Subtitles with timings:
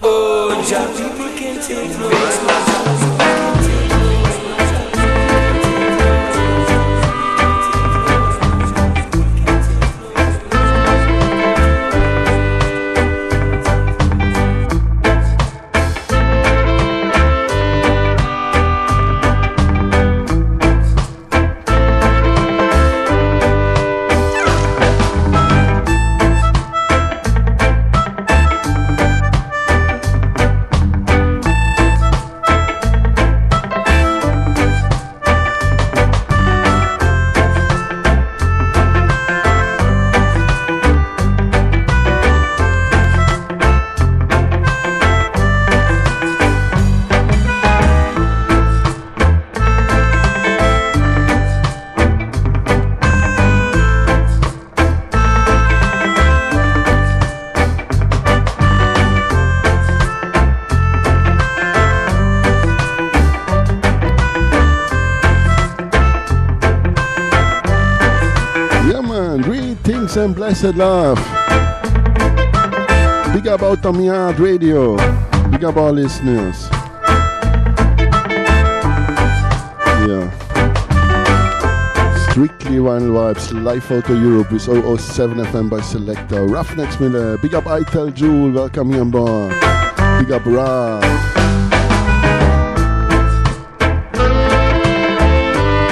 [0.00, 2.77] Oh, Jah, people can't take no more.
[70.48, 71.18] Blessed love.
[73.34, 74.96] Big up out on Yard Radio.
[75.50, 76.70] Big up our listeners.
[80.08, 80.30] Yeah.
[82.30, 86.46] Strictly Vinyl Vibes, live out of Europe with 007 FM by Selector.
[86.46, 87.36] Ruffneck Smille.
[87.42, 89.50] Big up Itel Jewel, welcome here on.
[90.18, 91.00] Big up Ra.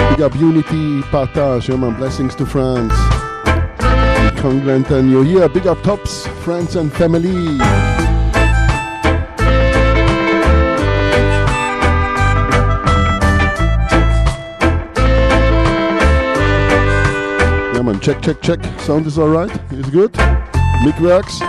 [0.08, 2.94] Big up Unity Partage, yeah blessings to France.
[4.46, 5.48] Congruent and you're here.
[5.48, 7.56] Big up tops, friends and family.
[17.74, 18.64] Yeah man, check, check, check.
[18.78, 19.50] Sound is alright?
[19.72, 20.16] It's good?
[20.84, 21.40] Mic works?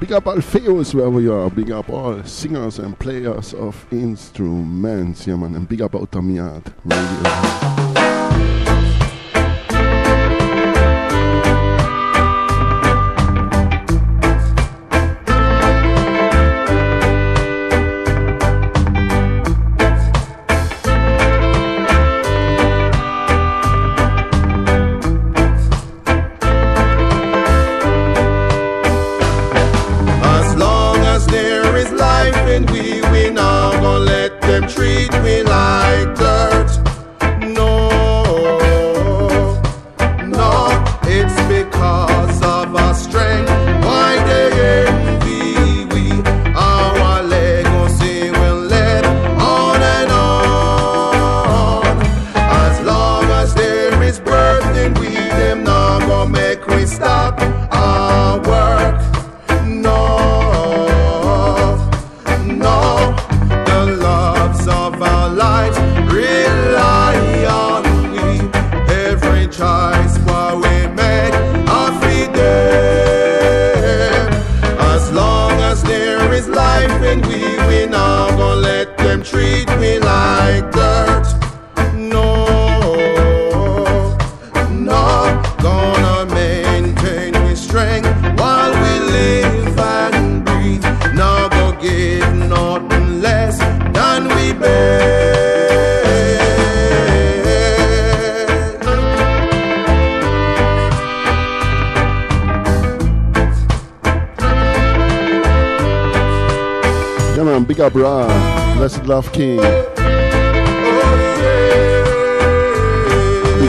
[0.00, 1.50] Big up all Alpheus wherever you are.
[1.50, 5.26] Big up all singers and players of instruments.
[5.26, 5.54] Yeah, man.
[5.54, 7.89] And big up Outta Mi Yard Radio.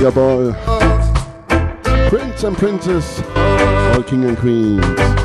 [0.01, 0.53] Mega Ball.
[2.09, 5.20] Prince and Princess, all King and Queens.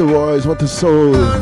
[0.00, 1.14] the voice, what the soul.
[1.14, 1.38] Are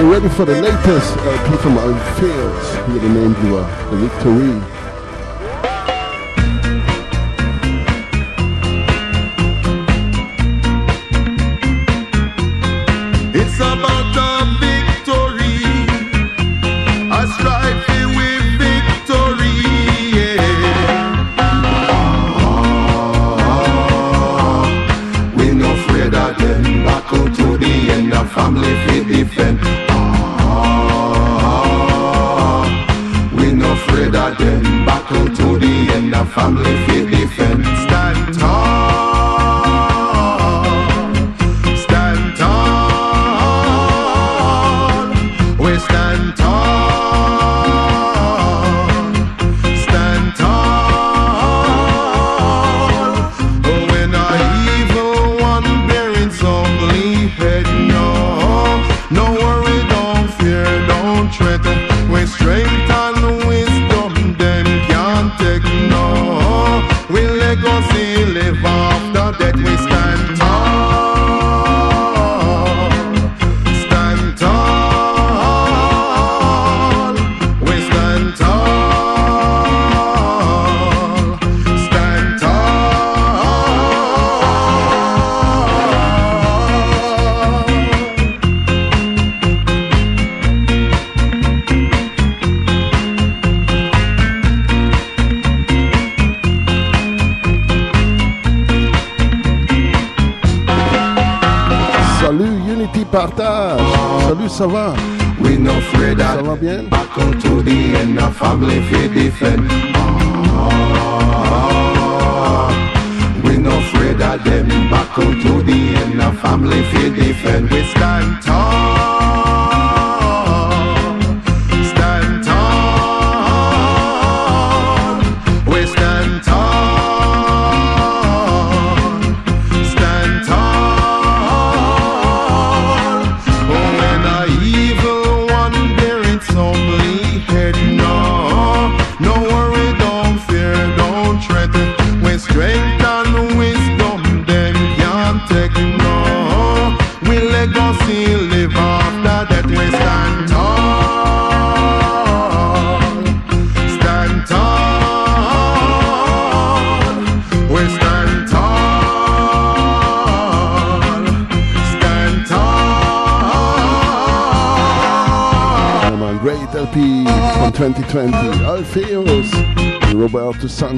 [0.00, 2.86] you ready for the latest uh, LP from Unfields?
[2.88, 4.79] Here the name you are, the victory.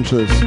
[0.03, 0.42] Sanchez.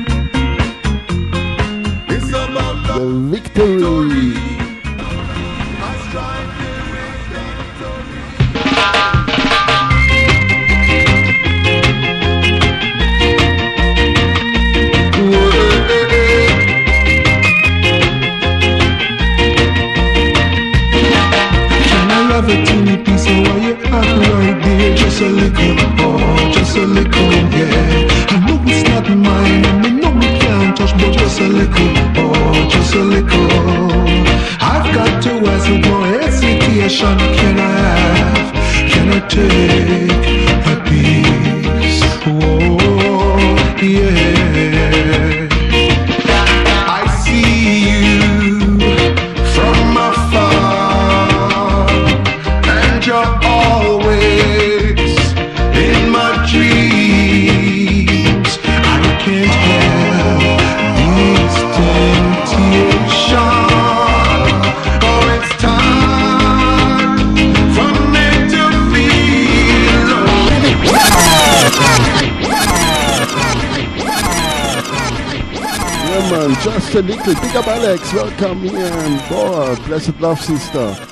[80.56, 81.05] Blessed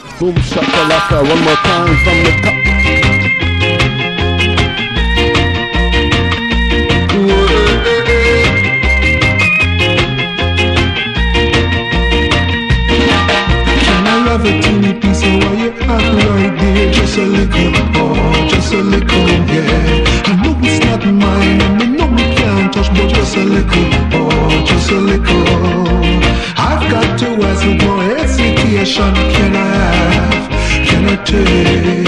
[31.42, 32.03] can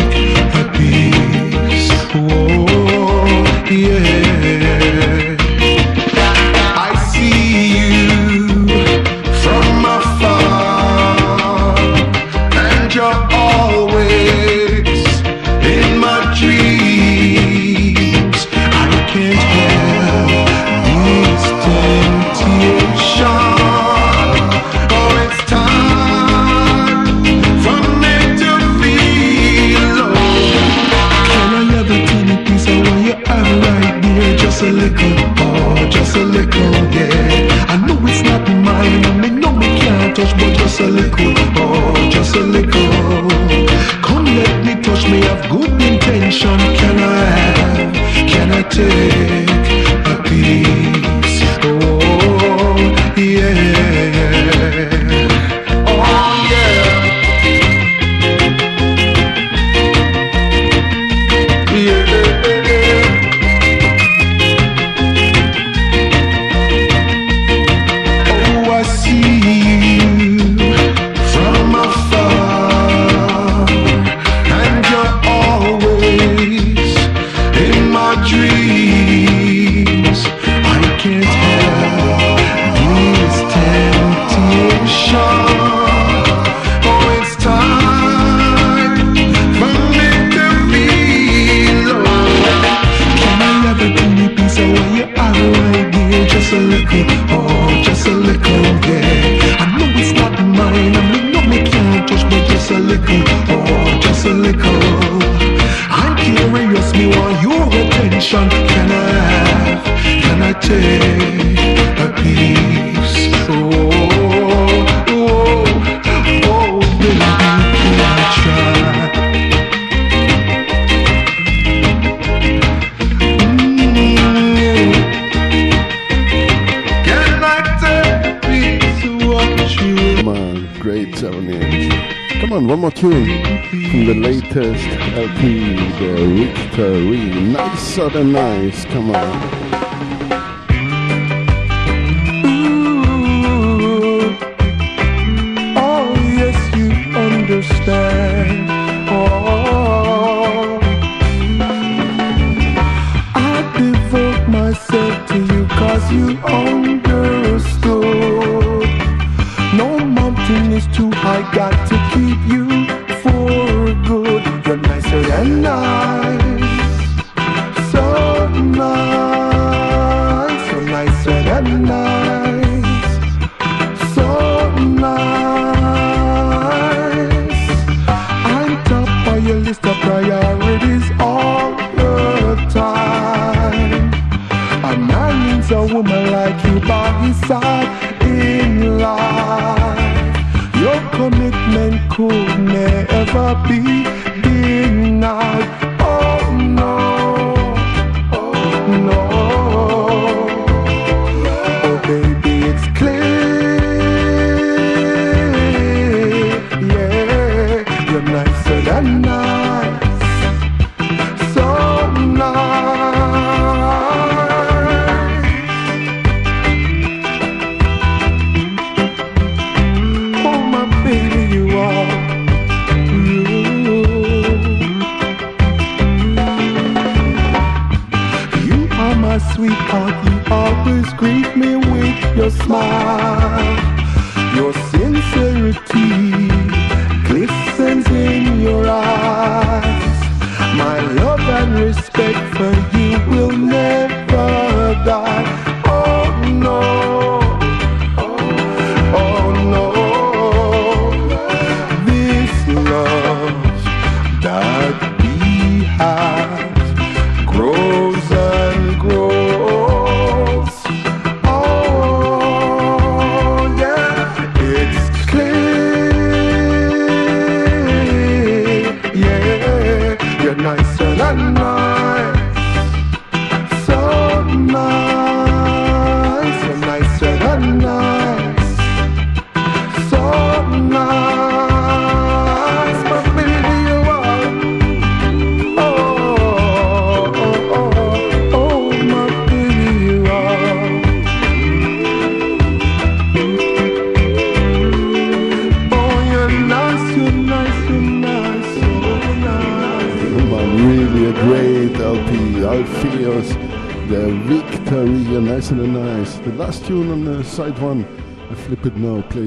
[137.96, 138.84] Than nice.
[138.84, 139.55] Come on.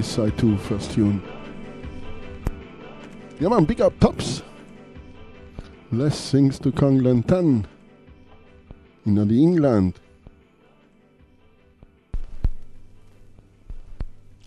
[0.09, 1.21] side two, first tune.
[3.39, 4.41] Yeah man, big up tops.
[5.91, 7.67] Less things to Conglan Tan
[9.05, 9.99] in the England.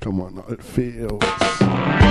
[0.01, 2.02] Come on, Alpheus.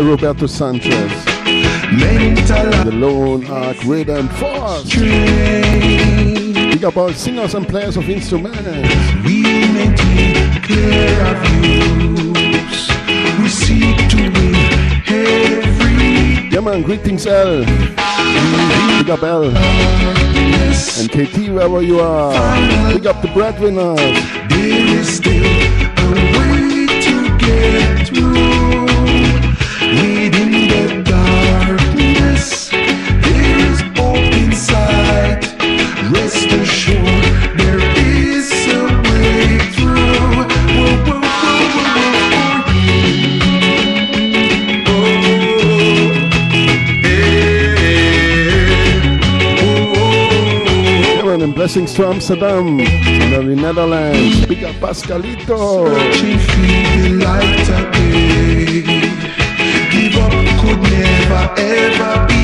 [0.00, 1.24] by Roberto Sanchez.
[1.24, 4.94] The Lone Ark Rhythm Force.
[4.94, 8.60] Big up all singers and players of instruments.
[9.24, 12.88] We maintain clear views.
[13.40, 14.54] We seek to win
[15.08, 16.48] every.
[16.48, 17.64] Yeah, man, greetings, L.
[17.64, 19.44] Big up, L.
[20.98, 22.32] And KT, wherever you are.
[22.92, 24.40] Big up the breadwinners.
[51.70, 54.44] Blessings to Amsterdam, to the Netherlands.
[54.44, 55.86] Big up Pascalito.
[59.92, 62.39] Give up could never ever be.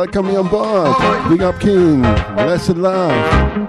[0.00, 0.96] like coming on board.
[1.28, 2.00] Big up King.
[2.00, 3.59] Blessed love.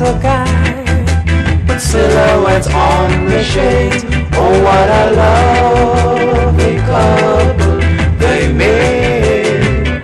[0.00, 4.04] nice guy, but silhouettes on the shades.
[4.32, 7.78] Oh, what a lovely couple
[8.18, 10.02] they made.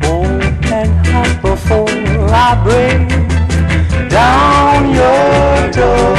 [0.00, 0.42] Bold
[0.72, 1.88] and hop before
[2.30, 3.08] I break
[4.08, 6.16] down your door.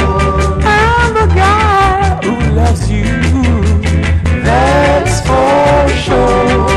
[0.62, 3.04] I'm the guy who loves you.
[4.42, 6.68] That's for sure.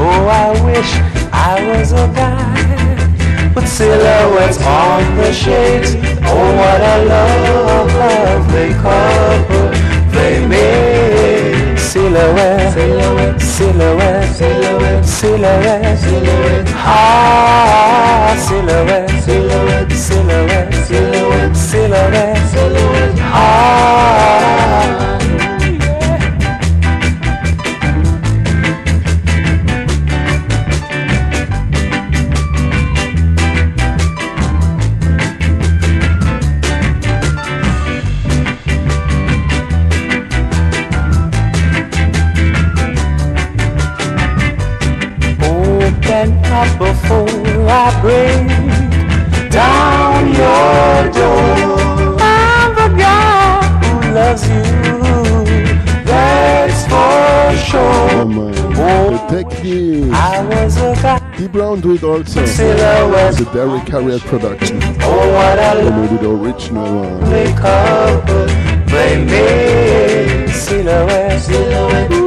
[0.00, 0.90] Oh, I wish
[1.32, 2.15] I was a
[4.36, 5.94] silhouettes on the shades.
[6.24, 9.70] Oh, what a lovely couple
[10.12, 11.78] they made.
[11.78, 16.66] Silhouette, silhouette, silhouette, silhouette, silhouette, silhouette.
[16.68, 22.36] Ah, silhouette, silhouette, silhouette, silhouette, silhouette.
[22.48, 23.18] silhouette.
[23.20, 25.15] Ah.
[61.86, 61.94] Guy.
[61.94, 62.42] T Brown do it also.
[62.42, 64.78] It's a Derrick Harriott production.
[65.00, 66.20] Oh, what I love.
[66.20, 67.30] the original one.
[67.30, 68.28] Wake up.
[68.88, 72.25] Silhouette, silhouette, silhouette,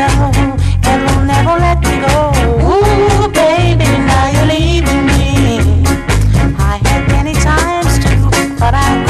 [0.00, 2.32] and will never let me go.
[2.72, 5.84] Ooh, baby, now you're leaving me.
[6.56, 8.10] I had many times to,
[8.58, 9.04] but I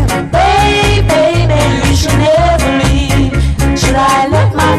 [0.00, 0.06] you.
[0.32, 3.32] Baby, baby, you should never leave.
[3.78, 4.76] Should I let my?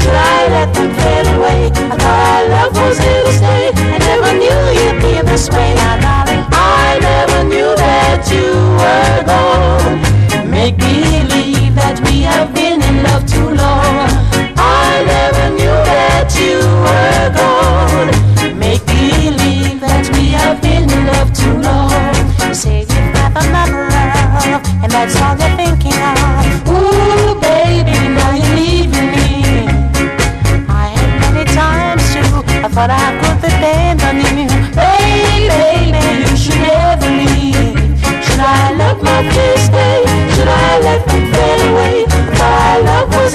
[0.00, 1.66] Should I let them fade away?
[1.74, 3.72] I thought our love was here to stay.
[3.74, 5.74] I never knew you'd this way.
[5.74, 8.69] Now, darling, I never knew that you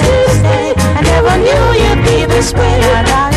[0.00, 3.35] this day, I never knew you'd be this way.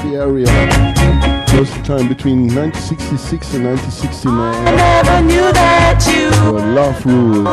[0.00, 0.46] Rocksteady area
[1.58, 4.66] was the time between 1966 and 1969.
[4.66, 7.44] I never knew that you were love rules.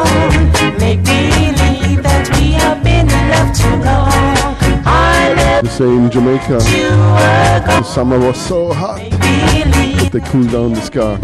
[0.79, 4.55] Make believe that we have been in love too long.
[4.85, 10.81] I they say in Jamaica, the summer was so hot that they cooled down the
[10.81, 11.17] ska.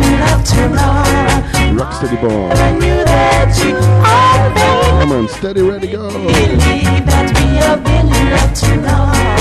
[1.73, 2.51] Rocksteady born.
[4.99, 6.09] Come on, steady, ready, go.
[6.09, 9.33] Believe that we have been in love too long.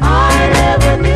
[0.00, 1.07] I never knew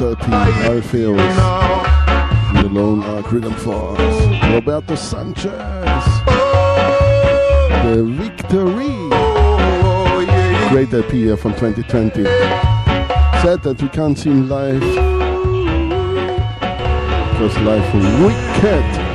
[0.00, 1.36] 13, Larry Fields,
[2.54, 4.00] the Lone Ark Rhythm Force,
[4.50, 5.44] Roberto Sanchez,
[7.84, 8.96] The Victory,
[10.70, 12.24] great appearance from 2020.
[12.24, 14.80] Sad that we can't see him live,
[17.32, 19.09] because live from Wicked.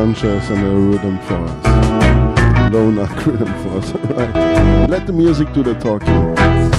[0.00, 2.72] Sanchez and the rhythm for us.
[2.72, 4.88] No, not rhythm for us, alright?
[4.88, 6.69] Let the music do the talking.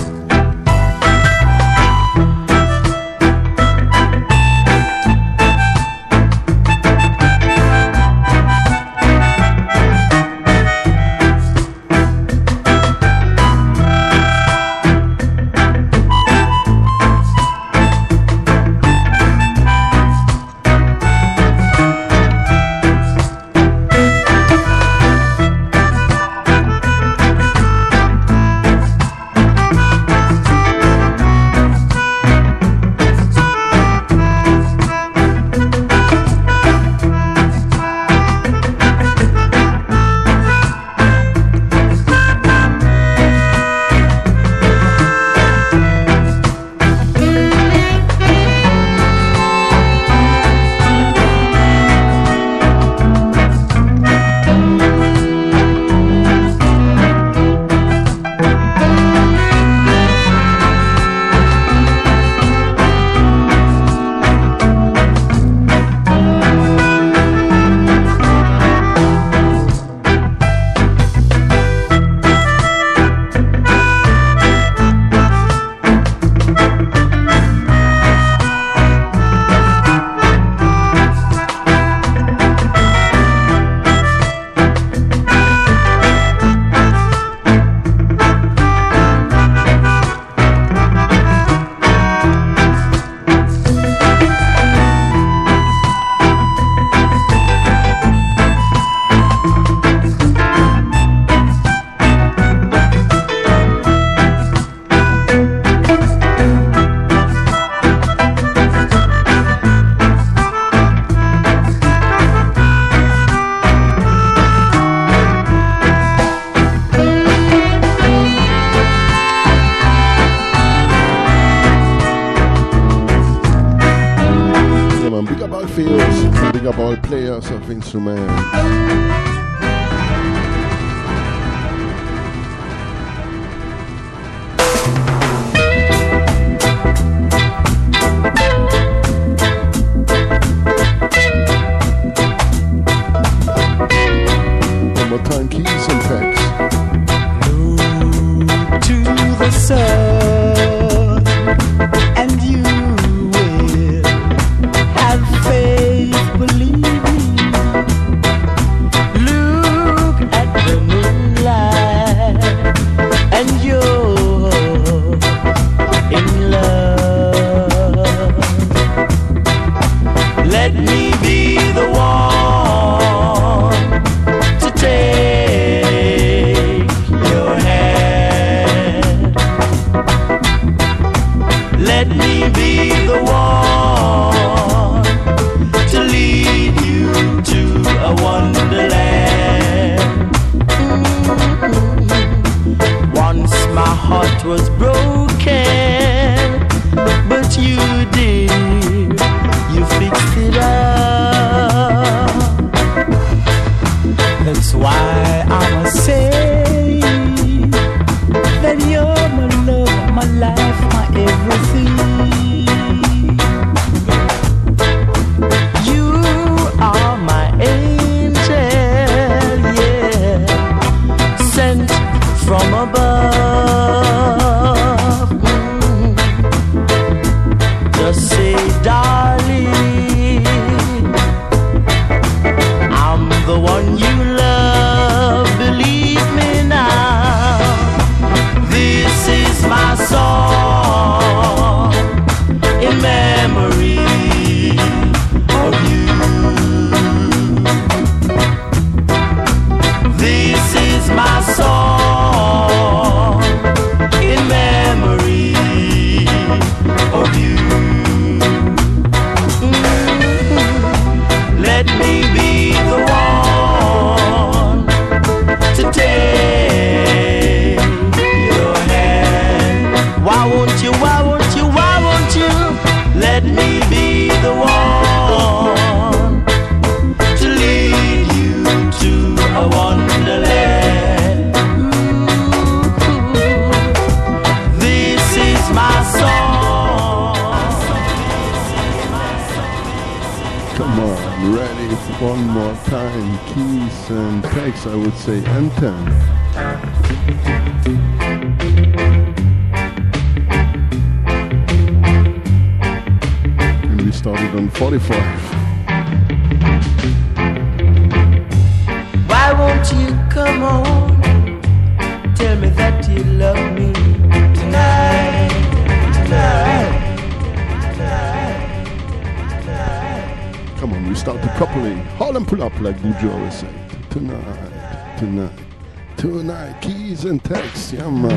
[327.74, 328.31] Keith and Tex,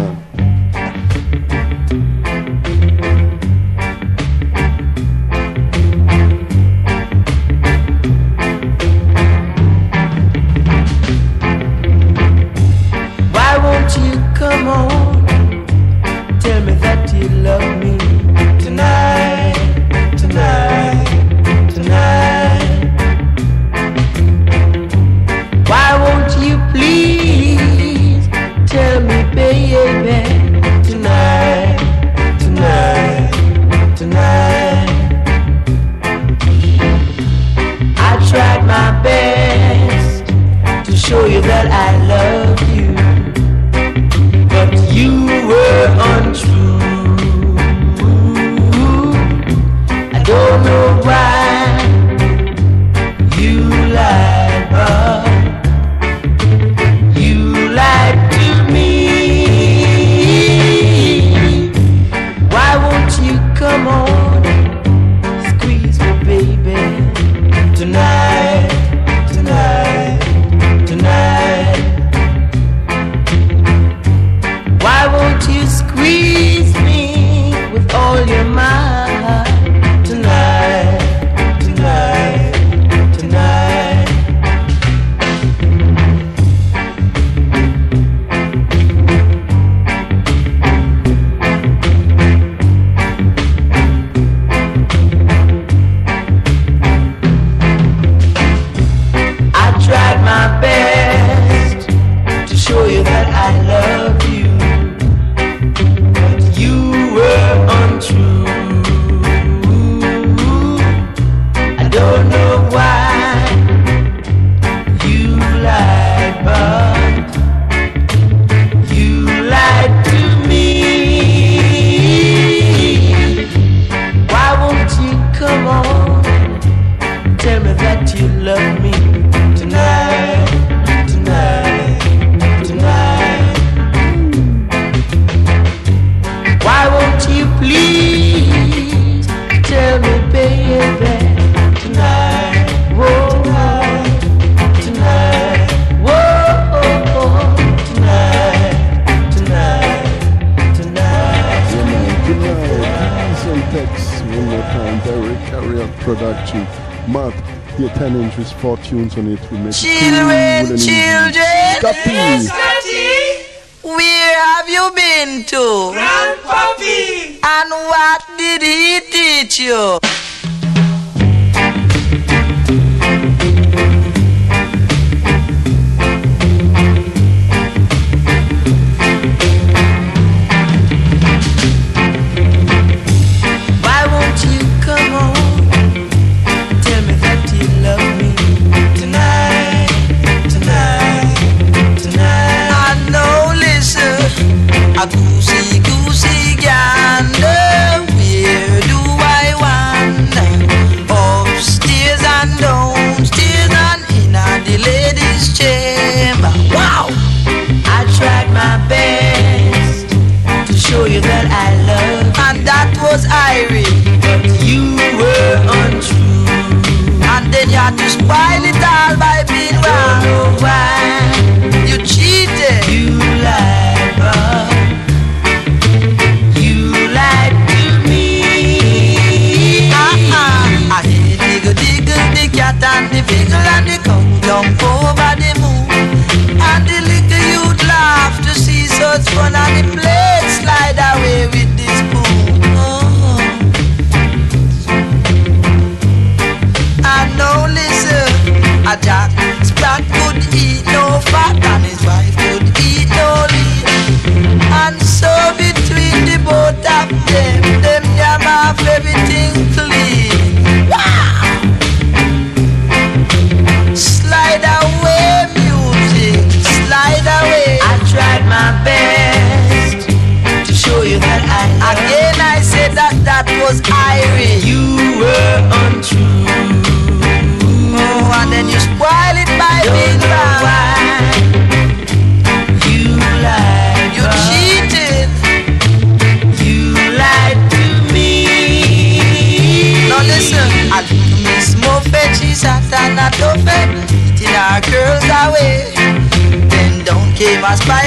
[297.76, 298.03] don't came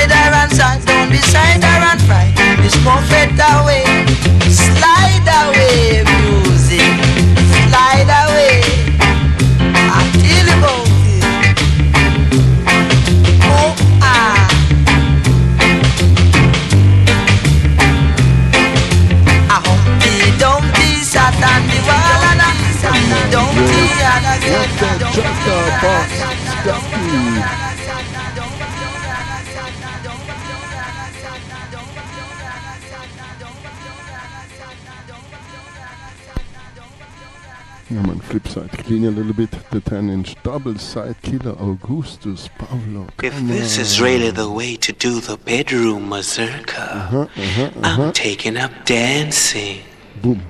[39.08, 39.52] a little bit.
[39.72, 43.08] The 10 inch double side killer Augustus Pablo.
[43.24, 43.82] If this on.
[43.82, 48.02] is really the way to do the bedroom mazurka, Uh-huh, uh-huh, uh-huh.
[48.04, 49.80] I'm taking up dancing.
[50.22, 50.42] Boom.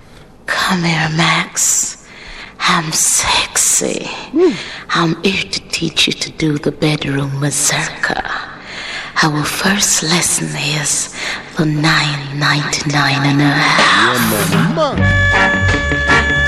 [0.45, 2.08] Come here, Max.
[2.60, 4.08] I'm sexy.
[4.89, 8.22] I'm here to teach you to do the bedroom mazurka.
[9.24, 10.47] Our first lesson
[10.80, 11.14] is
[11.58, 14.51] the 999 and a half.
[14.51, 15.66] Yeah, man.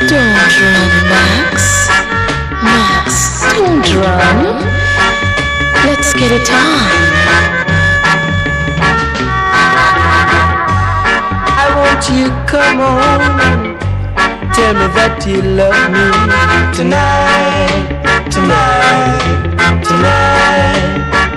[0.10, 1.88] Don't run, Max.
[2.64, 4.58] Max, don't run.
[5.86, 6.90] Let's get it on.
[11.54, 13.78] I want you come on.
[14.52, 16.10] Tell me that you love me
[16.76, 21.29] tonight, tonight, tonight.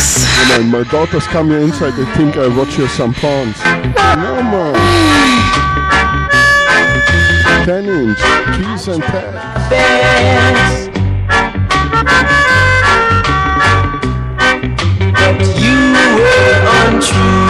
[0.00, 0.48] Max.
[0.48, 3.58] Yeah, man, my daughters come here inside, they think I watch you some porns.
[4.16, 4.74] No, man.
[7.64, 8.18] 10 inch,
[8.56, 9.34] Keith and Tex.
[15.12, 15.78] But you
[16.16, 17.49] were untrue.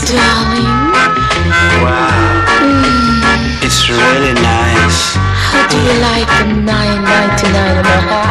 [0.00, 0.64] Darling.
[1.84, 2.42] Wow.
[3.62, 5.14] It's really nice.
[5.16, 8.21] How do you like the 999 and a half?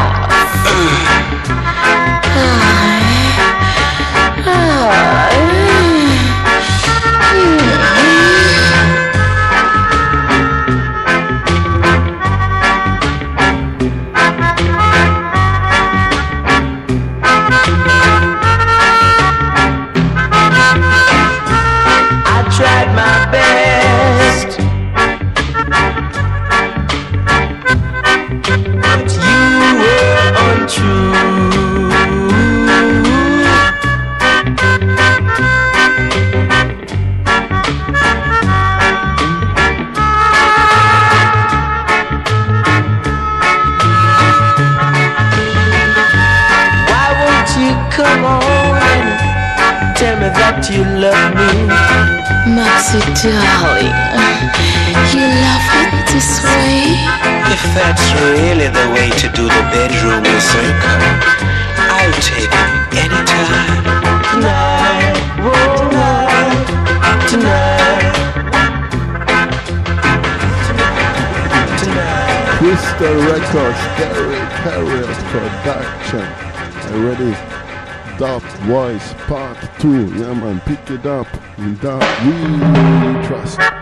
[53.10, 53.90] Darling.
[55.12, 56.94] You love it this way?
[57.50, 60.94] If that's really the way to do the bedroom mazurka,
[61.78, 63.84] I'll take it anytime.
[64.32, 66.66] Tonight, oh, tonight,
[67.28, 68.16] tonight,
[71.82, 72.46] tonight.
[72.58, 76.26] Crystal Records, Derrick Harriott Production.
[76.94, 77.34] Already
[78.18, 79.90] Dub Voice Part 2.
[79.90, 81.28] Yeah, man, pick it up.
[81.62, 83.81] That uh, we trust.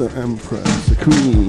[0.00, 1.39] Elsa Empress, the queen.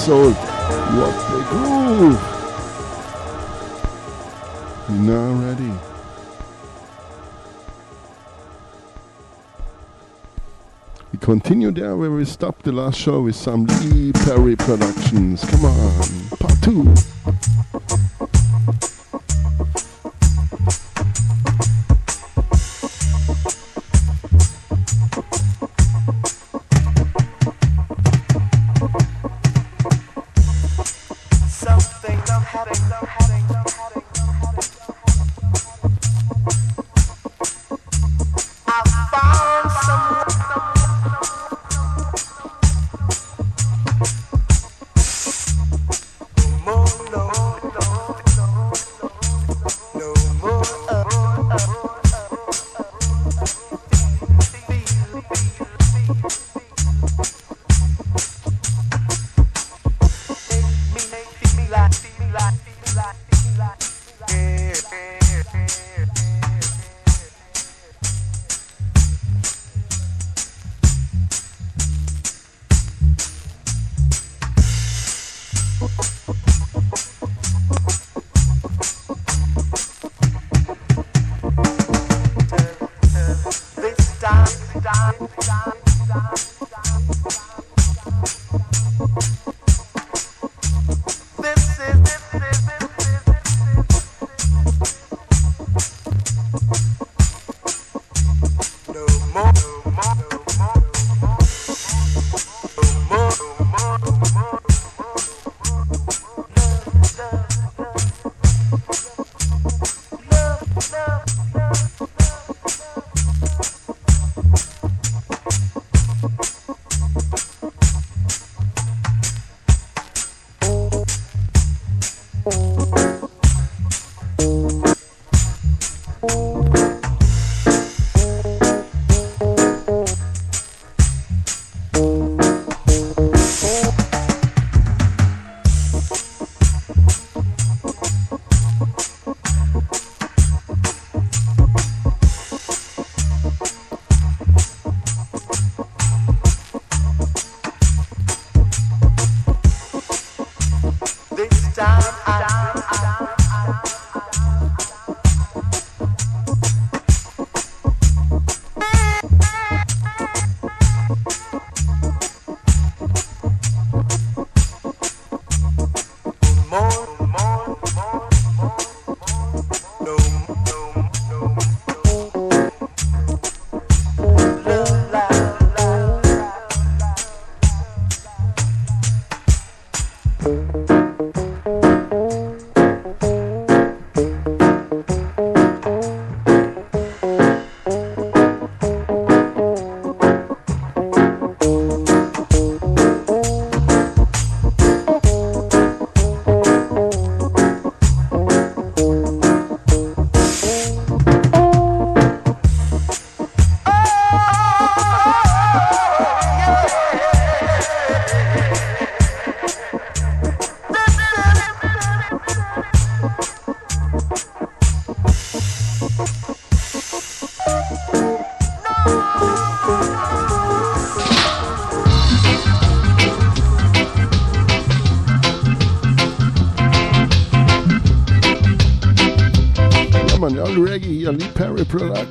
[0.00, 0.32] soul.
[0.32, 2.20] What the groove!
[4.88, 5.72] You're now ready.
[11.12, 15.44] We continue there where we stopped the last show with some Lee Perry Productions.
[15.44, 16.94] Come on, part two.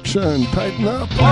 [0.10, 0.44] action.
[0.46, 1.29] Tighten up.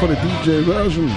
[0.00, 1.08] for the DJ version.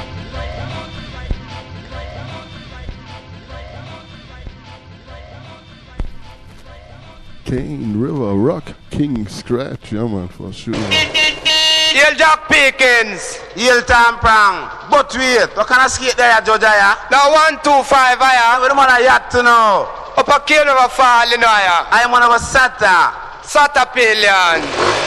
[7.43, 10.75] Kane River Rock King Scratch, yeah man, for sure.
[10.75, 16.65] Yell Jack Pickens, Yell Tom Prang, but wait, what kind of skate there, Georgia?
[16.67, 16.95] Yeah?
[17.11, 18.59] Now one, two, five, yeah.
[18.59, 19.89] What do you want to yacht to know?
[20.15, 21.87] Up a Cane River Fall, you know, yeah.
[21.89, 23.11] I'm one of a Sata.
[23.41, 24.98] Sata Pillion.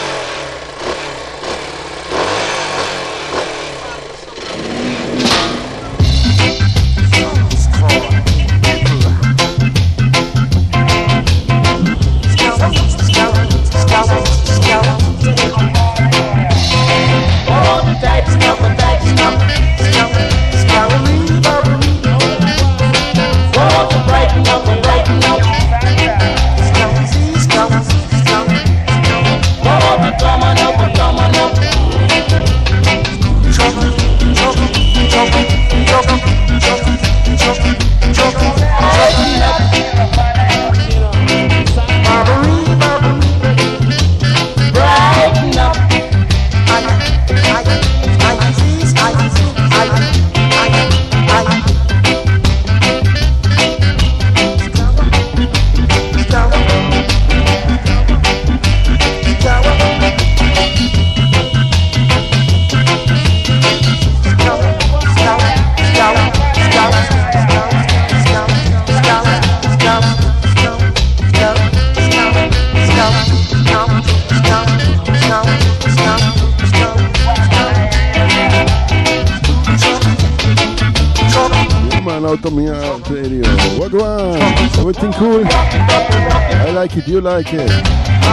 [82.45, 83.47] Of radio.
[83.79, 84.37] What on?
[84.79, 85.45] Everything cool?
[85.47, 87.69] I like it, you like it.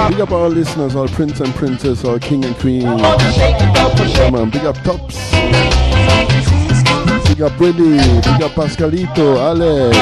[0.09, 2.83] Big up all listeners, all prince and princess, all king and queen.
[2.83, 5.31] Come on, big up tops.
[7.27, 9.95] Big up Willie, big up Pascalito, Alex,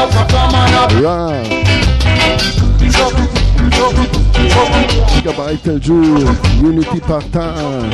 [1.02, 1.44] Ra.
[5.16, 6.02] Big up Eitel Ju,
[6.66, 7.94] Unity Partage.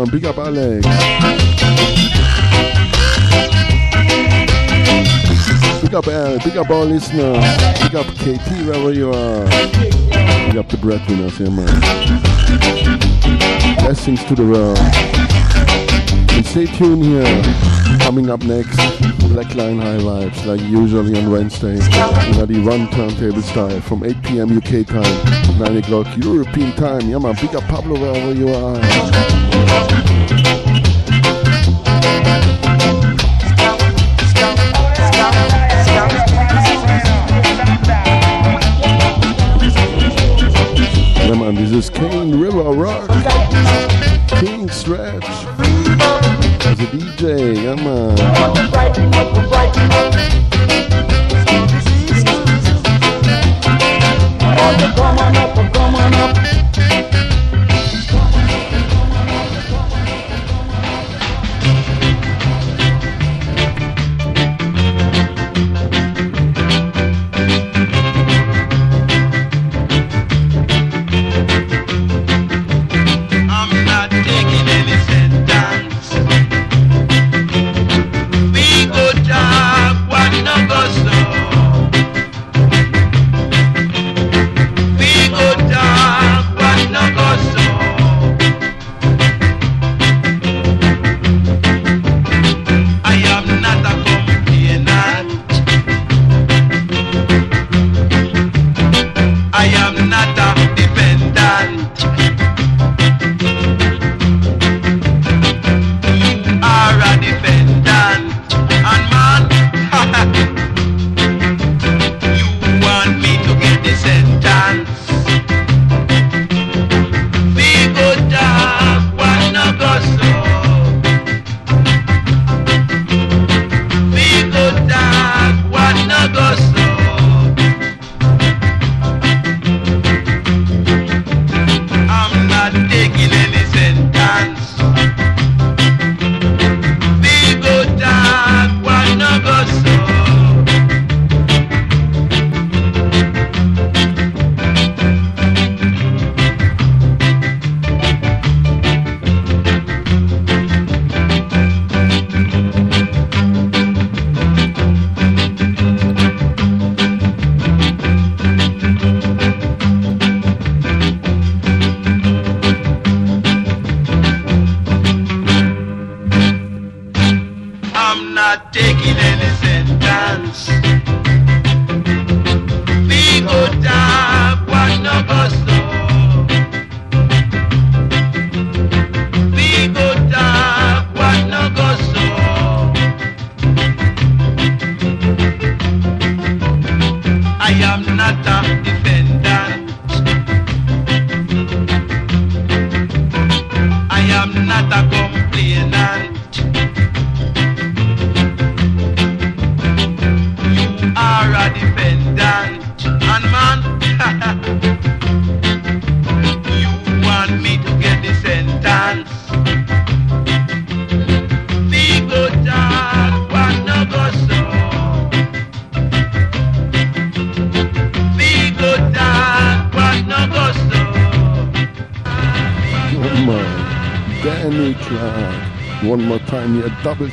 [0.00, 0.86] Man, big up Alex.
[5.82, 7.44] Big up uh, Al, big up all listeners.
[7.82, 9.44] Big up KT wherever you are.
[10.46, 11.80] Big up the breadwinners, yeah man.
[13.80, 14.78] Blessings to the world.
[16.36, 17.42] And stay tuned here.
[18.00, 18.76] Coming up next,
[19.28, 21.74] Black Line High Vibes, like usually on Wednesday.
[21.74, 24.56] In the one turntable style from 8 p.m.
[24.56, 27.08] UK time, 9 o'clock European time.
[27.08, 29.49] Yeah man, big up Pablo wherever you are.
[44.72, 45.24] Stretch.
[46.64, 49.20] As a DJ, yeah man.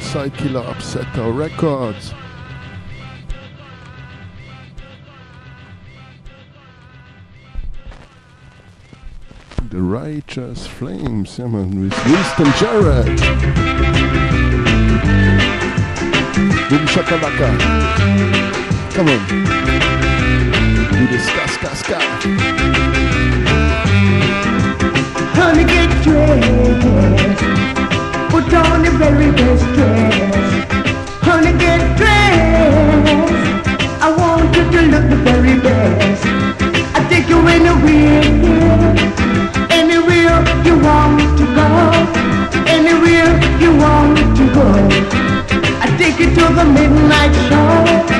[0.08, 2.14] Side Killer Upsetter Records.
[9.70, 13.20] The Righteous Flames, yeah man, with Winston Jarrett.
[16.70, 17.50] Boom shakalaka.
[18.94, 19.20] Come on.
[20.90, 22.00] Do the ska ska ska.
[25.36, 27.87] Honey, get dressed.
[28.30, 30.68] Put on your very best dress.
[31.22, 33.68] Honey, get dressed.
[34.02, 36.26] I want you to look the very best.
[36.96, 38.24] I take you anywhere,
[39.72, 41.68] anywhere you want to go,
[42.68, 43.32] anywhere
[43.62, 44.68] you want to go.
[45.82, 48.17] I take you to the midnight show.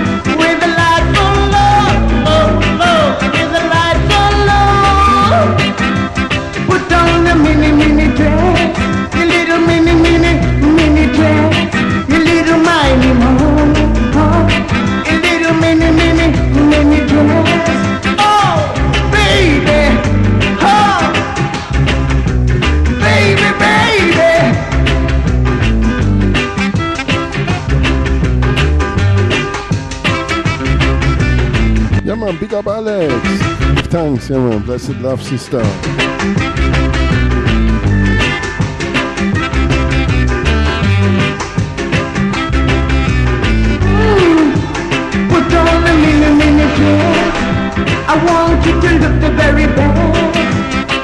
[32.28, 32.40] man.
[32.40, 33.14] Big up, Alex.
[33.88, 34.62] Thanks, yeah, man.
[34.64, 35.62] Blessed love, sister.
[48.10, 50.38] I want you to look the very best.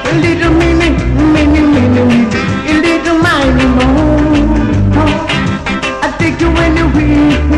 [0.06, 0.88] A little mini,
[1.32, 2.26] mini, mini,
[2.70, 5.08] a little mini more.
[6.02, 7.53] I take you anywhere.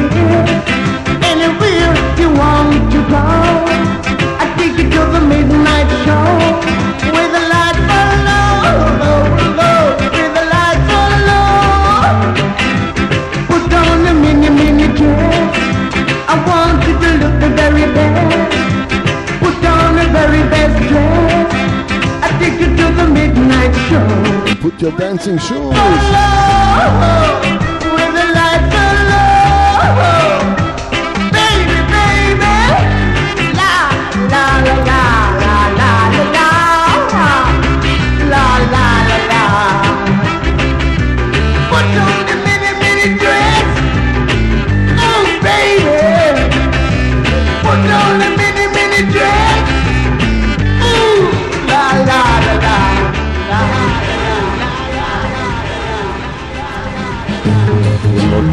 [24.80, 25.74] your dancing shoes.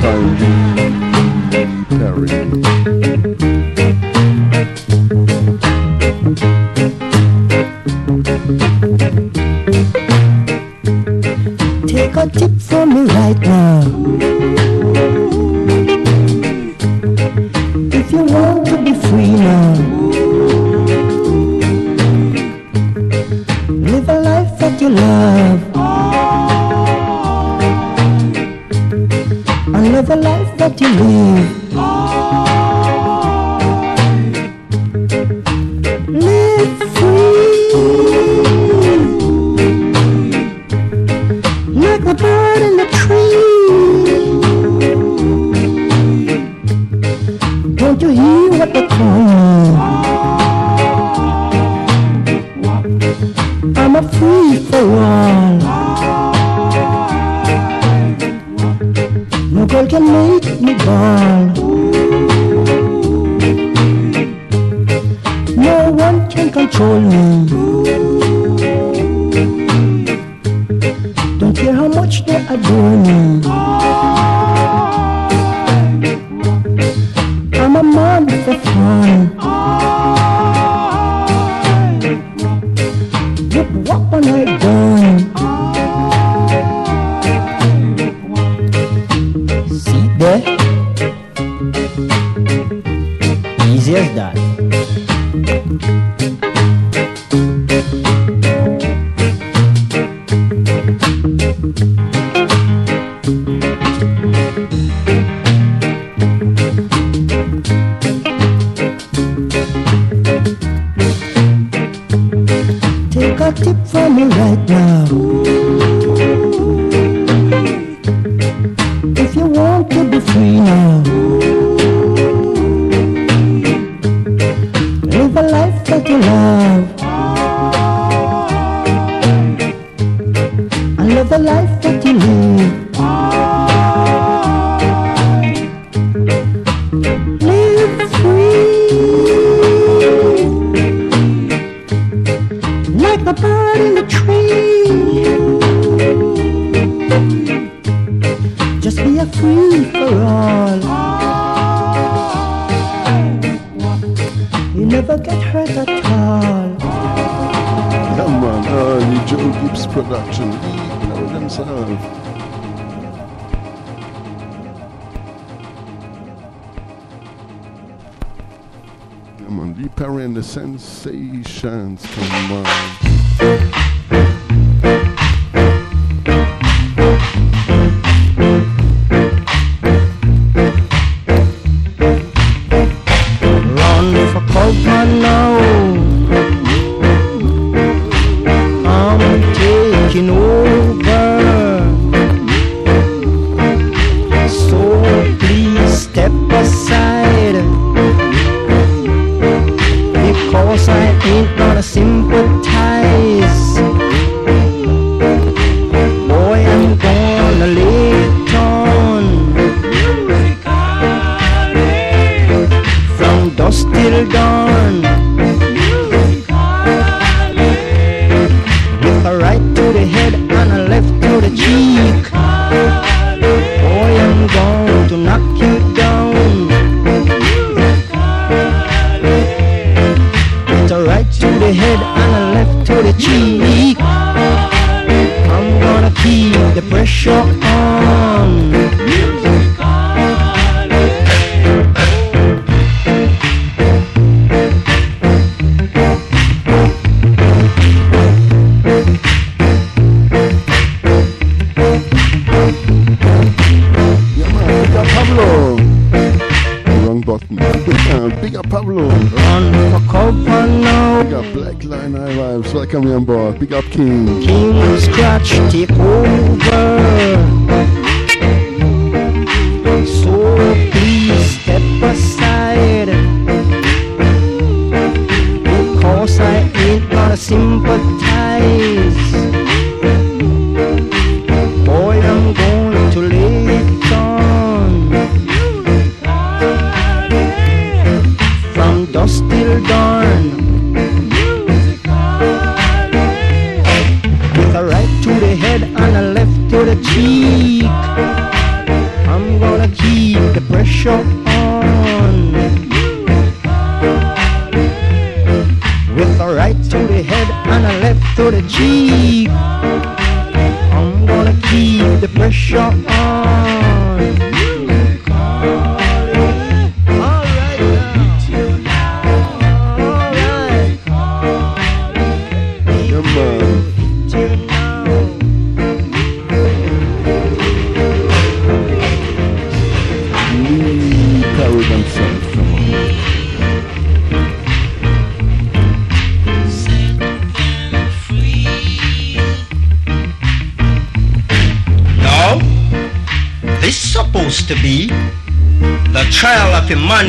[0.03, 0.35] Terry.
[1.88, 3.02] Terry.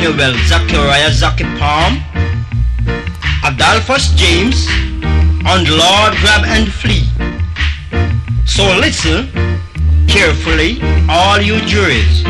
[0.05, 1.97] Emmanuel Zachariah Zaki Palm,
[3.43, 4.67] Adolphus James,
[5.01, 7.09] and Lord Grab and Flee.
[8.45, 9.25] So listen
[10.07, 10.77] carefully,
[11.09, 12.21] all you juries.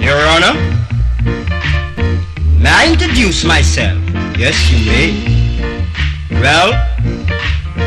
[0.00, 0.54] Your Honor,
[2.56, 3.98] may I introduce myself?
[4.38, 5.12] Yes, you may.
[6.40, 6.72] Well,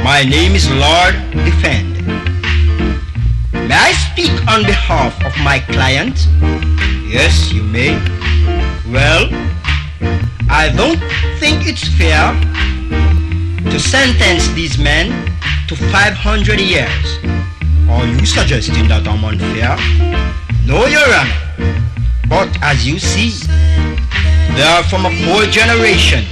[0.04, 2.06] my name is Lord Defend.
[3.52, 6.28] May I speak on behalf of my client?
[7.10, 8.11] Yes, you may.
[8.92, 9.30] Well,
[10.50, 11.00] I don't
[11.40, 12.36] think it's fair
[13.72, 15.32] to sentence these men
[15.70, 17.08] to 500 years.
[17.90, 19.80] Are you suggesting that I'm unfair?
[20.68, 21.32] No, Your Honor.
[22.28, 23.32] But as you see,
[24.60, 26.26] they are from a poor generation,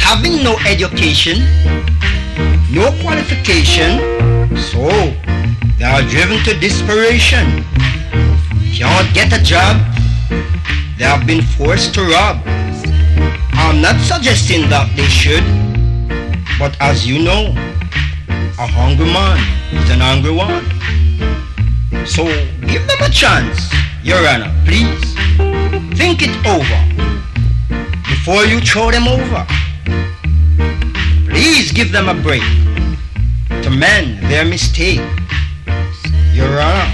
[0.00, 1.44] having no education,
[2.72, 4.00] no qualification,
[4.56, 4.88] so
[5.76, 7.62] they are driven to desperation.
[8.72, 9.83] Can't get a job,
[11.04, 12.40] they have been forced to rob.
[13.52, 15.44] I'm not suggesting that they should,
[16.58, 17.52] but as you know,
[18.56, 19.36] a hungry man
[19.76, 20.64] is an angry one.
[22.06, 22.24] So
[22.64, 23.68] give them a chance,
[24.02, 25.04] Your Honor, please.
[25.92, 26.80] Think it over
[28.08, 29.44] before you throw them over.
[31.28, 32.44] Please give them a break
[33.60, 35.04] to mend their mistake.
[36.32, 36.88] Your Honor,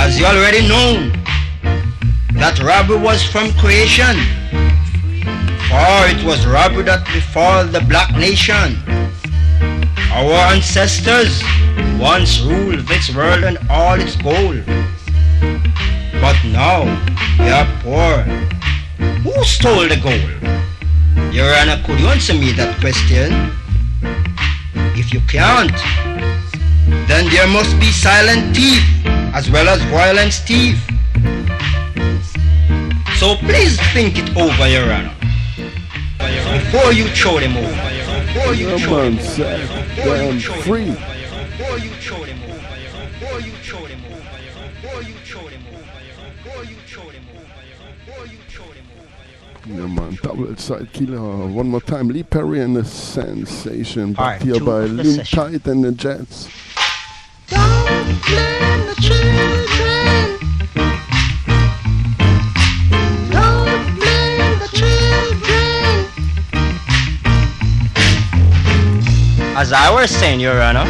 [0.00, 1.13] as you already know,
[2.44, 4.20] that robbery was from creation.
[5.72, 8.76] For it was robbery that befall the black nation.
[10.12, 11.40] Our ancestors
[11.98, 14.60] once ruled this world and all its gold.
[16.20, 16.84] But now
[17.40, 18.20] we are poor.
[19.24, 20.36] Who stole the gold?
[21.32, 23.56] Your Honor, could you answer me that question?
[24.92, 25.72] If you can't,
[27.08, 28.84] then there must be silent thief
[29.32, 30.76] as well as violent thief.
[33.16, 35.14] So please think it over, Your Honor.
[36.18, 37.68] Before you throw them over.
[38.34, 39.22] Before you Come throw on, them over.
[39.22, 39.58] sir.
[39.94, 40.90] Before you throw them free.
[40.90, 40.98] over.
[41.56, 42.60] Before you throw them over.
[43.20, 44.20] Before you throw them over.
[44.82, 45.84] Before you throw them over.
[46.44, 47.44] Before you throw them over.
[48.06, 49.80] Before you throw them over.
[49.82, 50.18] Yeah, man.
[50.22, 51.46] Double side killer.
[51.46, 52.08] One more time.
[52.08, 54.12] Lee Perry and the Sensation.
[54.12, 56.48] Back Part here by of the Tight and the Jets.
[57.48, 59.93] Don't blame the children.
[69.56, 70.84] As I was saying, Your Honor,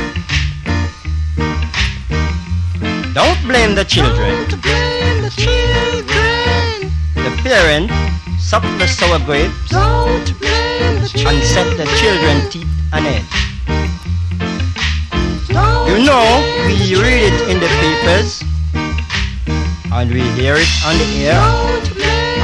[3.12, 4.48] don't blame the children.
[4.48, 6.90] Don't blame the children.
[7.14, 7.90] The parent
[8.40, 11.34] sucked the sour grapes Don't blame the children.
[11.36, 13.24] and set the children teeth on edge.
[15.48, 16.26] Don't You know,
[16.66, 18.42] we read it in the papers
[19.92, 21.40] and we hear it on the air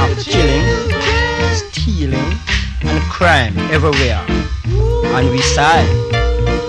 [0.05, 0.65] of killing,
[1.53, 2.37] stealing,
[2.83, 4.23] and crime everywhere.
[5.13, 5.85] And we sigh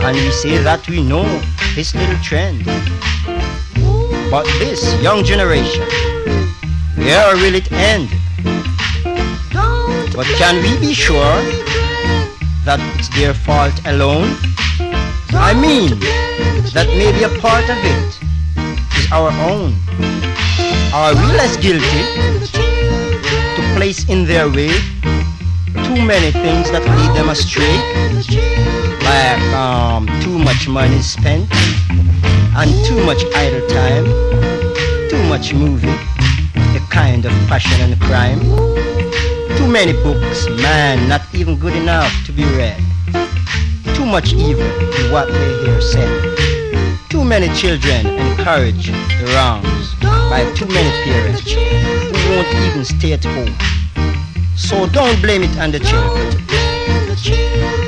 [0.03, 1.25] and we say that we know
[1.77, 2.65] this little trend.
[4.31, 5.87] But this young generation,
[6.97, 8.09] where will it end?
[10.15, 11.39] But can we be sure
[12.65, 14.35] that it's their fault alone?
[15.35, 15.99] I mean,
[16.75, 18.11] that maybe a part of it
[18.99, 19.73] is our own.
[20.93, 22.03] Are we less guilty
[23.55, 24.75] to place in their way
[25.75, 27.77] too many things that lead them astray?
[29.05, 31.49] Like um, too much money spent
[32.57, 34.05] and too much idle time,
[35.09, 35.97] too much movie,
[36.75, 38.41] the kind of passion and crime.
[39.57, 42.81] Too many books, man, not even good enough to be read.
[43.95, 46.39] Too much evil in what they hear said.
[47.09, 53.25] Too many children encourage the wrongs by too many parents who won't even stay at
[53.25, 53.82] home.
[54.57, 57.82] So don't blame it on the children.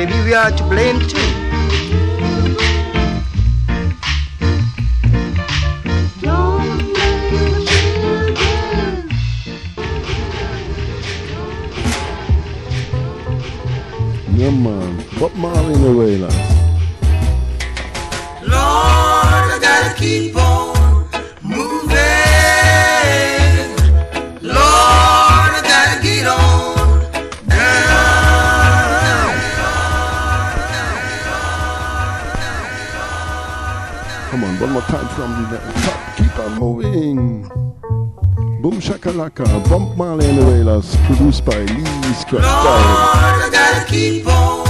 [0.00, 1.18] Maybe we are to blame too.
[6.22, 8.34] Don't blame the children.
[14.38, 15.04] Yeah, man.
[15.18, 16.34] Bob Marley in the Wailers.
[18.40, 20.59] Lord, I gotta keep on
[34.60, 36.16] one more time from the top.
[36.16, 37.42] Keep on moving.
[38.60, 39.46] Boom shakalaka.
[39.70, 40.96] Bob Marley and the Wailers.
[41.06, 44.69] Produced by Lee Scratch Lord, I gotta keep on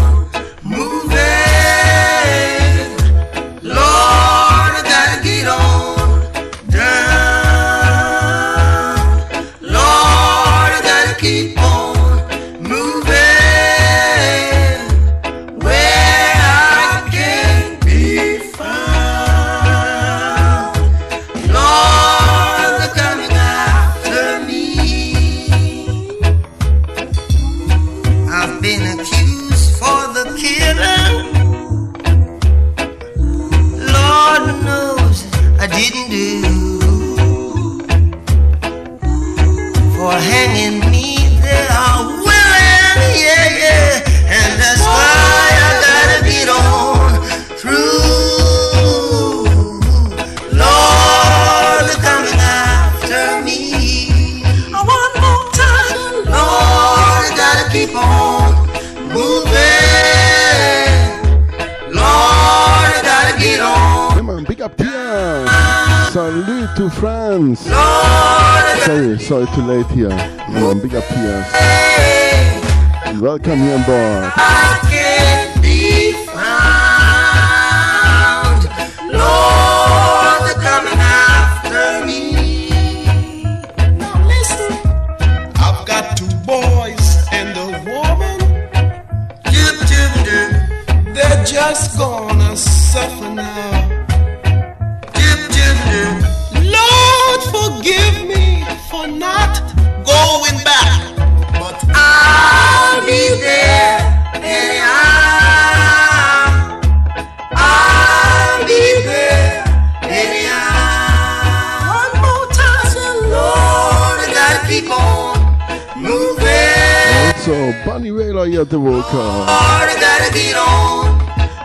[120.56, 121.18] on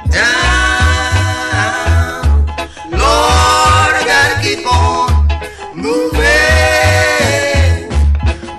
[0.10, 0.66] down.
[2.90, 5.28] Lord, I gotta keep on
[5.76, 6.22] moving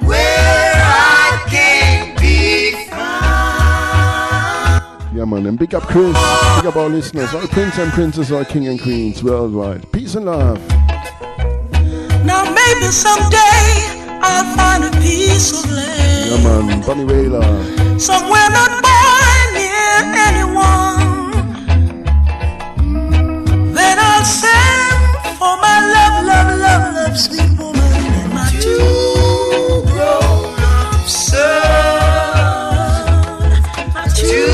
[0.07, 2.77] where I can be
[5.17, 5.47] Yeah, man.
[5.47, 6.07] And big up Chris.
[6.07, 7.35] Big up our listeners.
[7.35, 9.91] All prince and princess, all king and queens worldwide.
[9.91, 10.61] Peace and love.
[12.25, 13.86] Now maybe someday
[14.29, 16.81] I'll find a piece of land Yeah, man.
[16.87, 17.47] Bunny Wailer.
[17.99, 19.95] somewhere not far near
[20.29, 21.31] anyone.
[23.77, 25.01] Then I'll send
[25.39, 31.53] for my love, love, love, love, sweet woman and my two grown-up son.
[33.95, 34.51] My two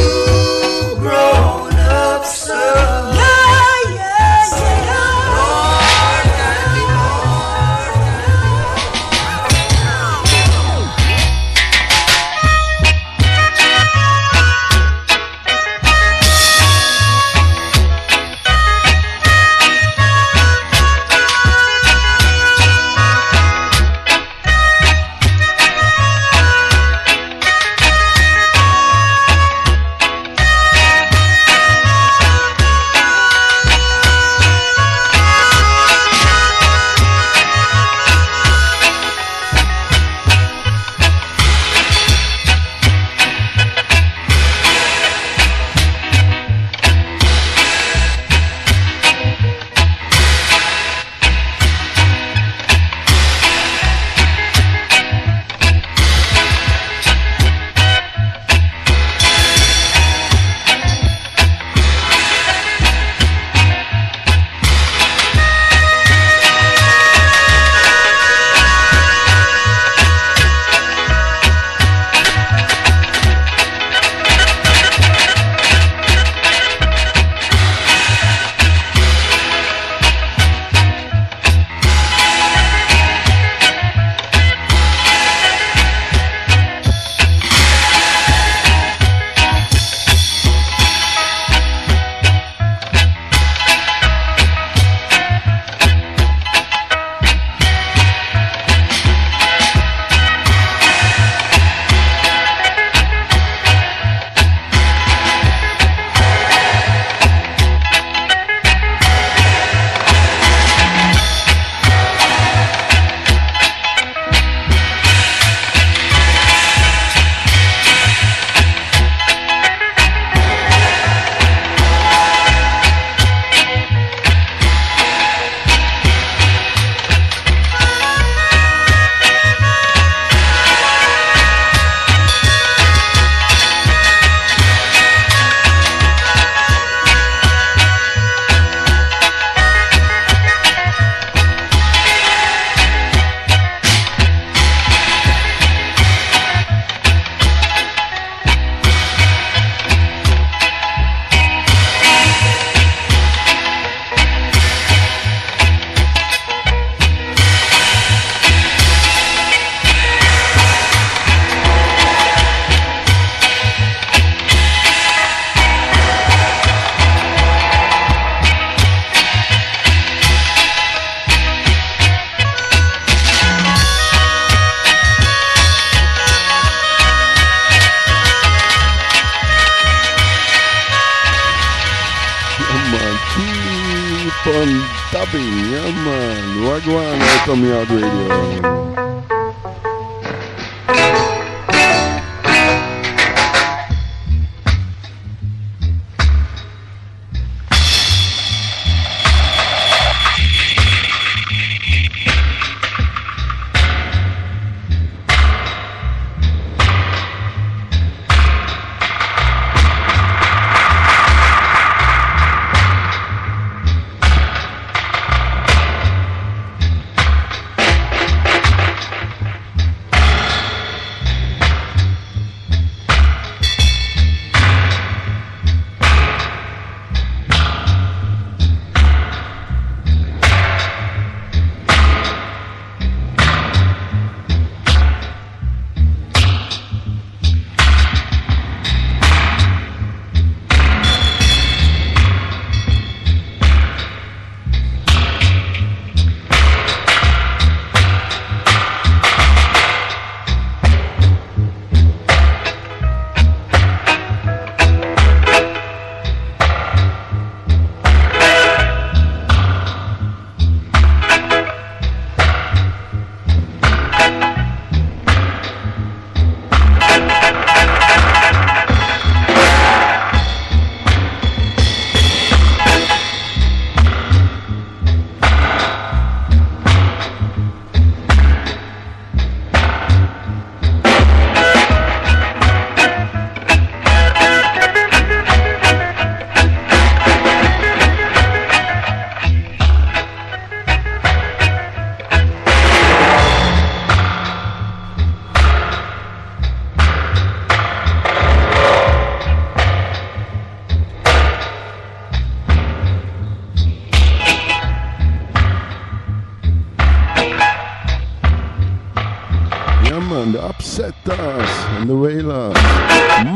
[311.03, 312.74] Zetas Novelas,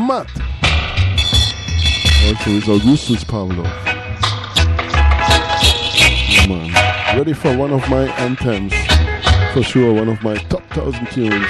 [0.09, 0.27] Matt.
[2.27, 3.63] Also is Augustus Pablo.
[6.49, 6.73] Man,
[7.17, 8.75] ready for one of my anthems.
[9.55, 11.47] For sure, one of my top thousand tunes.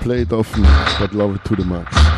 [0.00, 0.62] Play it often,
[0.98, 2.11] but love it to the max.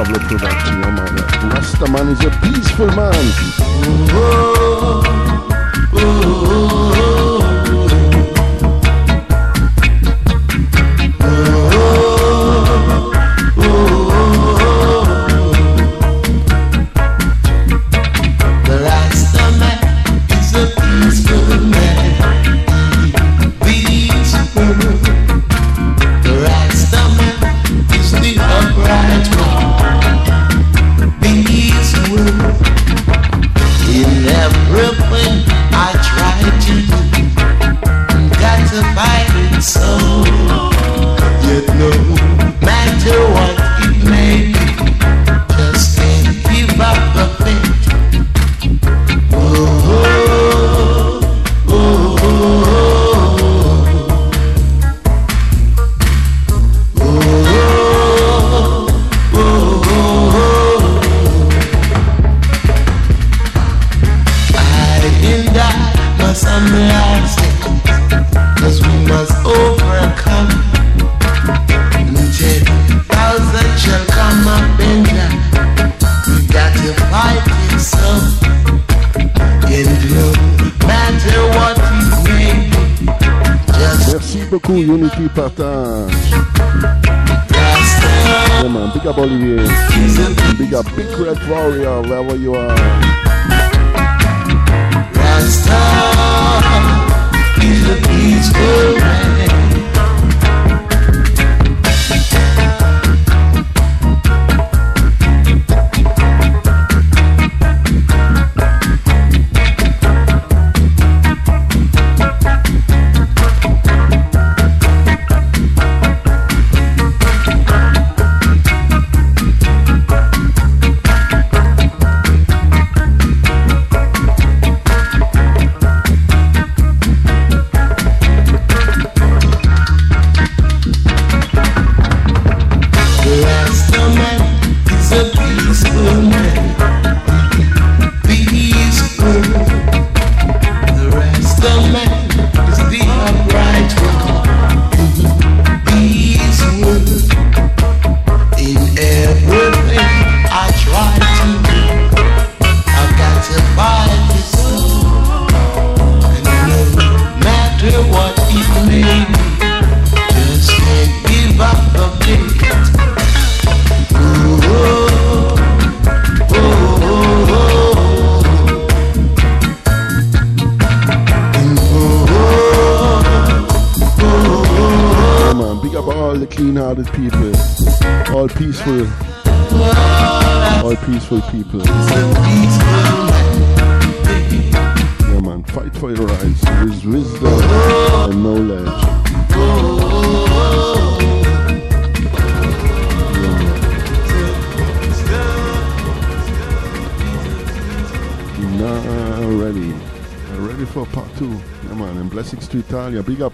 [0.00, 1.54] Pablo Production, ja meine.
[1.54, 3.59] Rastaman is a peaceful man.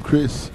[0.06, 0.45] Chris.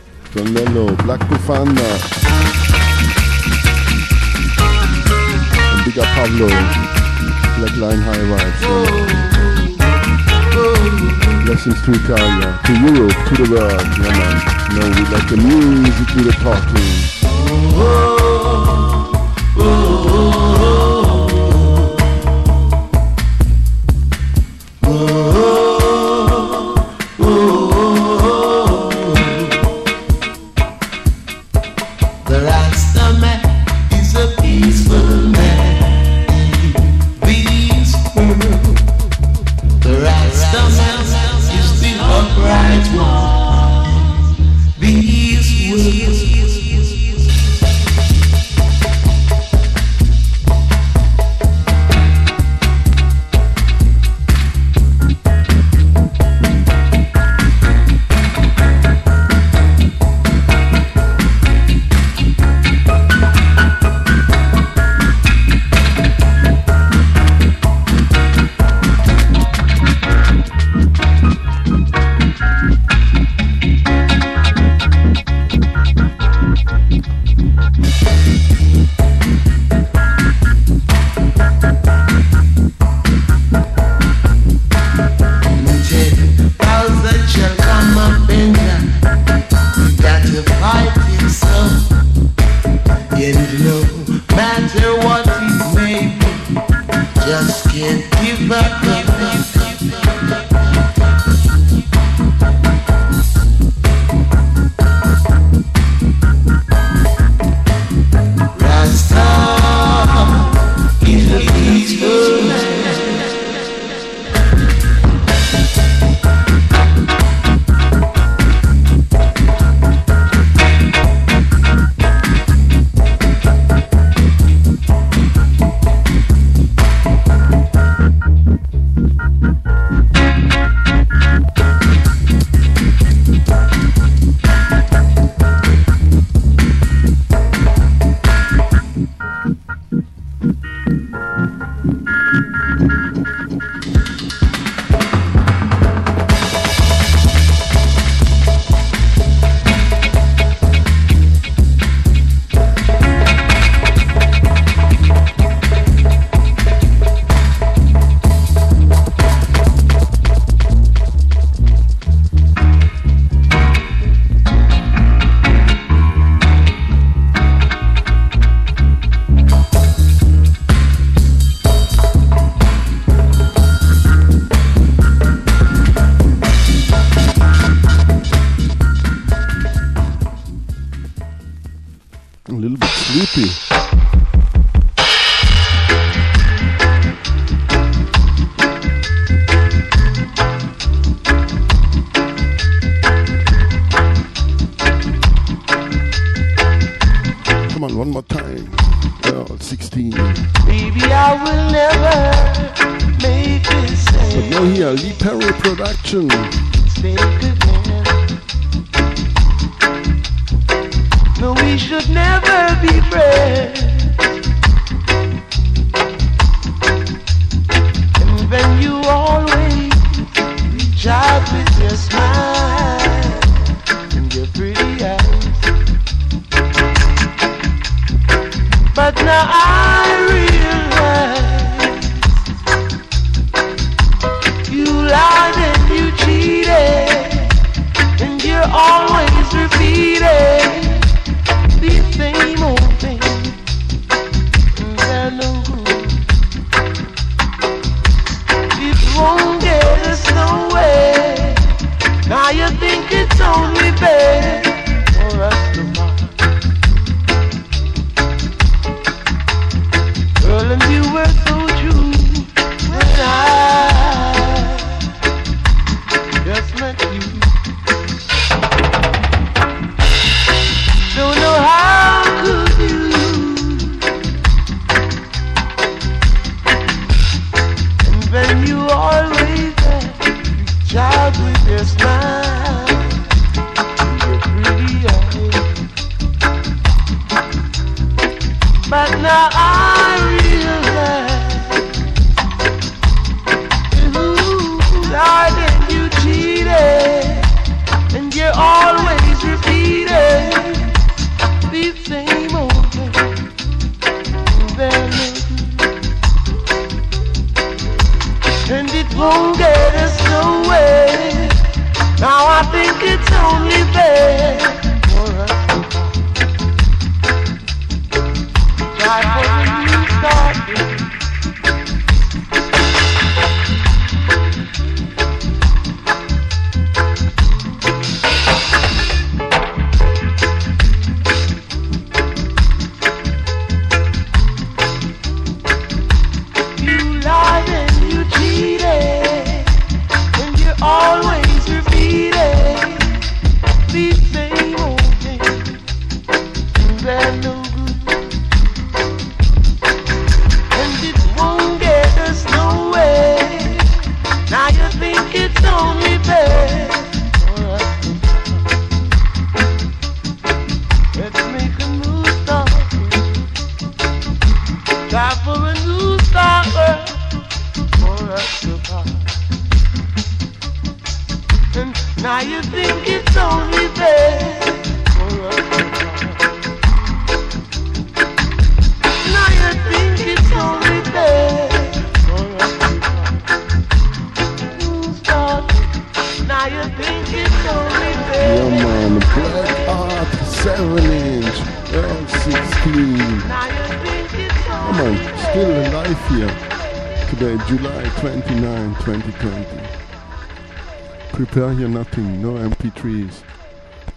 [402.52, 403.44] no MP3s,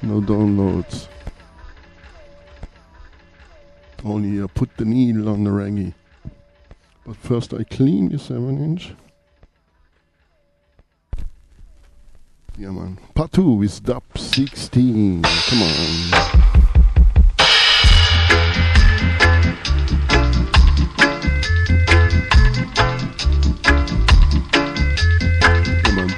[0.02, 1.08] no downloads.
[4.04, 5.94] Only I put the needle on the reggae.
[7.06, 8.94] But first I clean the 7 inch.
[12.58, 12.98] Yeah man.
[13.14, 15.22] Part 2 is Dub 16.
[15.22, 16.43] Come on.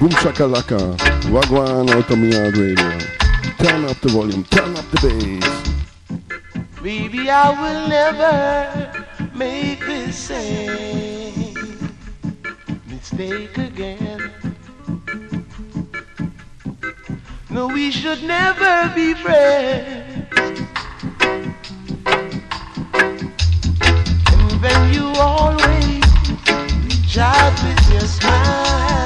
[0.07, 0.79] Boom shaka laka,
[1.33, 2.77] wagwan out of me radio.
[3.59, 5.45] Turn up the volume, turn up the bass.
[6.81, 11.55] Maybe I will never make the same
[12.87, 14.31] mistake again.
[17.51, 20.31] No, we should never be friends.
[24.31, 26.05] And then you always
[26.87, 29.06] reach out with your smile.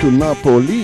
[0.00, 0.77] To Napoli.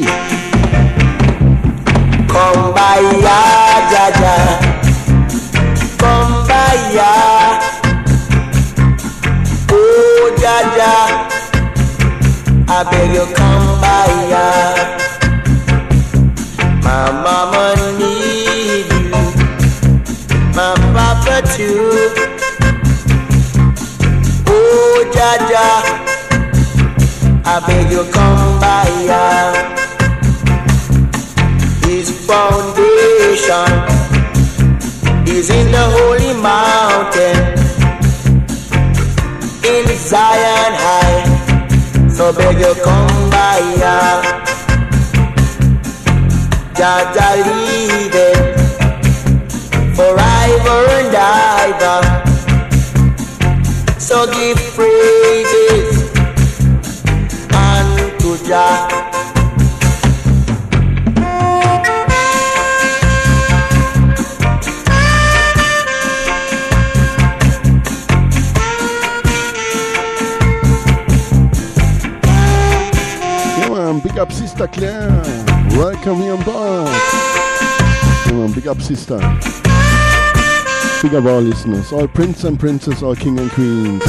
[81.05, 84.03] Big up all listeners, all prince and princess, all king and queens.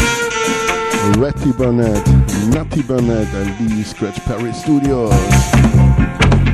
[1.17, 2.07] Retty Burnett,
[2.55, 5.11] Watty Burnett, and the Scratch Perry Studios.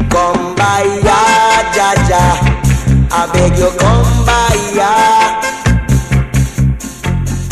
[0.09, 1.22] Come by ya,
[1.76, 2.41] Jaja.
[3.11, 4.91] I beg you, come by ya.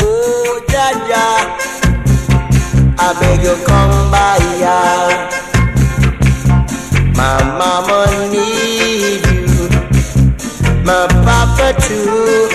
[0.02, 1.46] Oh, Jaja.
[2.98, 4.76] I beg you, come by ya.
[7.14, 8.00] My mama
[8.32, 9.68] need you.
[10.82, 12.49] My papa too.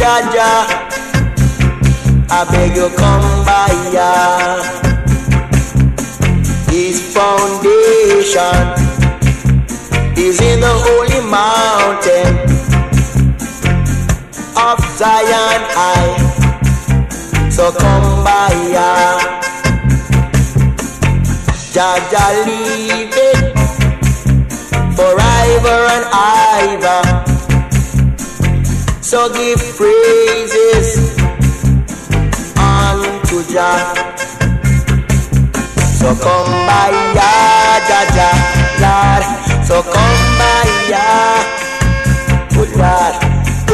[0.00, 0.50] Jaja.
[2.30, 4.12] I beg you, come by ya.
[6.72, 8.64] His foundation
[10.16, 12.32] is in the holy mountain
[14.56, 16.16] of Zion high.
[17.50, 18.90] So come by ya.
[21.76, 23.52] Jaja leave it
[24.96, 26.04] forever and
[26.80, 27.29] ever.
[29.10, 31.18] So give praises
[32.54, 33.90] unto Jah.
[35.98, 37.32] So come by ya,
[37.90, 38.30] Jaja,
[38.78, 39.24] Lord.
[39.66, 41.42] So come by ya,
[42.54, 43.14] good Lord.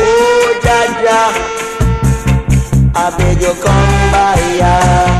[0.01, 1.21] Oh, Jaja,
[2.97, 5.16] I beg you come by ya.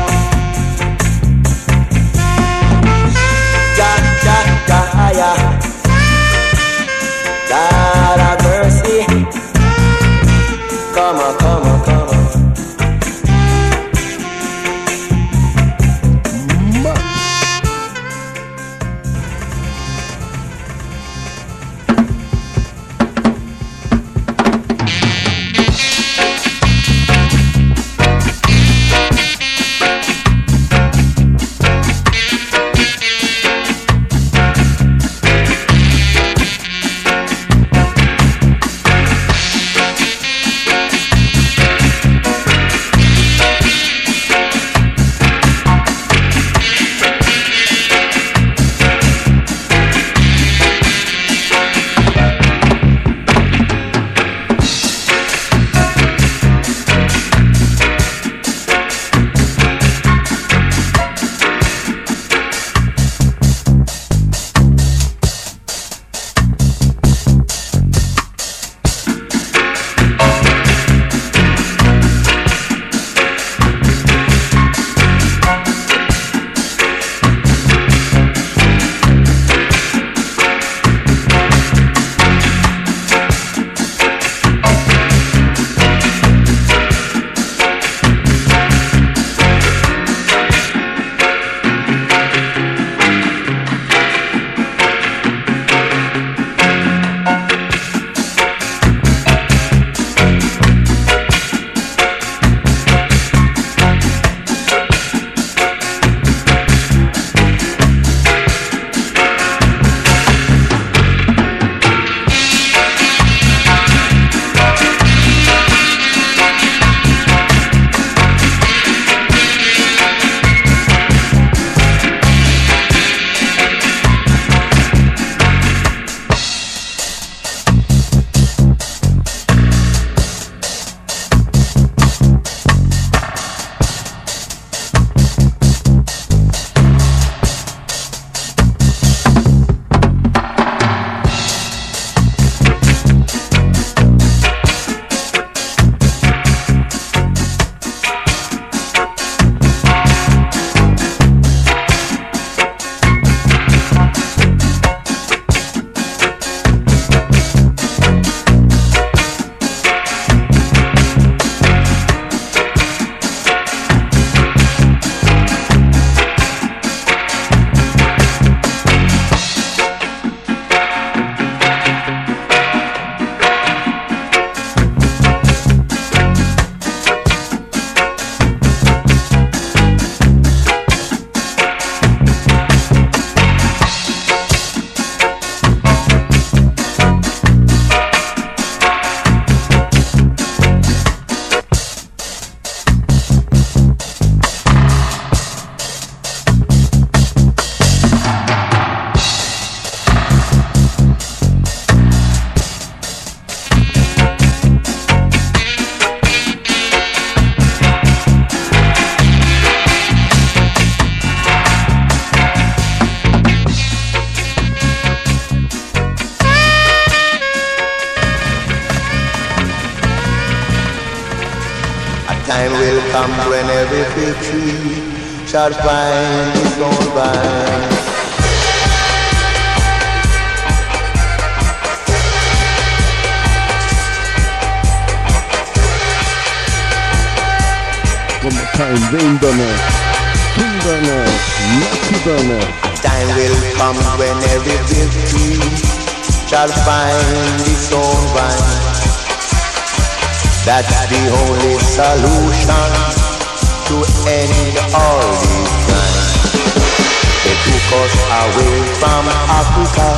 [258.13, 260.09] Away from Africa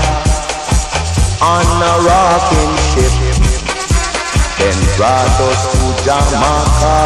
[1.41, 3.14] on a rocking ship,
[4.60, 6.99] then brought us to Jamaica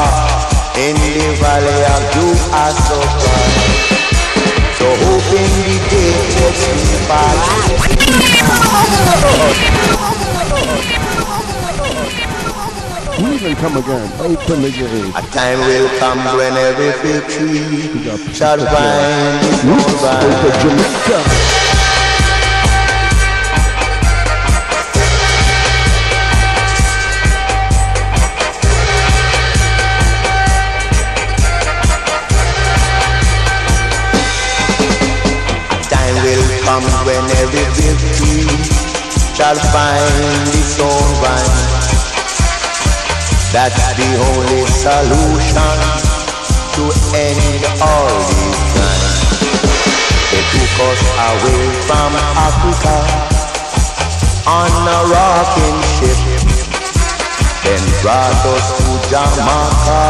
[0.76, 3.36] in the valley of Duasoka.
[4.78, 7.40] So hoping the day takes me back.
[13.24, 15.16] We even come again, open the gate.
[15.16, 20.60] A time will come when every fig tree shall find its vine.
[20.60, 21.20] Jamaica.
[35.88, 37.66] Time will come when every
[38.18, 38.84] tree
[39.34, 40.60] shall find hmm?
[40.60, 40.93] its own.
[43.54, 45.78] That's the only solution
[46.74, 49.30] to end all these crimes.
[50.34, 52.98] They took us away from Africa
[54.50, 56.18] on a rocking ship,
[57.62, 60.02] then brought us to Jamaica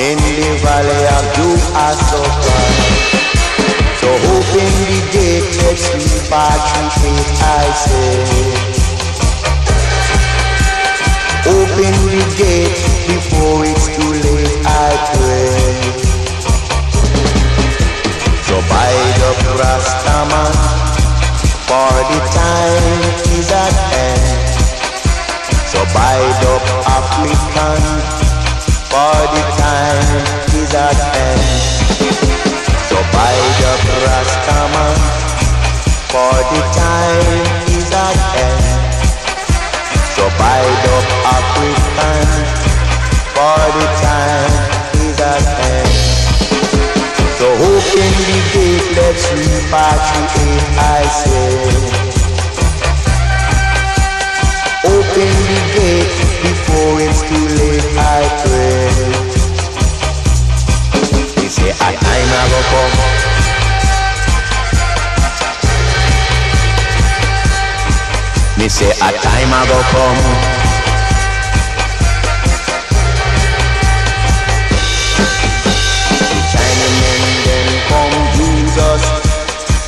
[0.00, 2.58] in the valley of Duasoka.
[4.00, 5.44] So hoping the
[6.00, 8.83] me back to it, I say.
[11.46, 12.72] Open the gate
[13.04, 15.52] before it's too late, I pray.
[18.48, 20.56] So bide up Rastaman,
[21.68, 24.56] for the time is at hand.
[25.68, 26.64] So bide up
[26.96, 27.82] African,
[28.88, 30.24] for the time
[30.56, 31.44] is at hand.
[32.88, 34.96] So bide up Rastaman,
[36.08, 38.63] for the time is at hand.
[40.14, 42.28] So bide up African,
[43.34, 44.54] for the time
[45.02, 45.94] is at hand.
[47.38, 51.50] So open the gate, let's repatriate, I say.
[54.86, 56.14] Open the gate
[56.46, 58.94] before it's too late, I pray.
[61.42, 63.33] They say time I go come.
[68.64, 69.60] Me say a time I
[69.92, 70.20] come.
[76.16, 79.04] The Chinamen then come use us.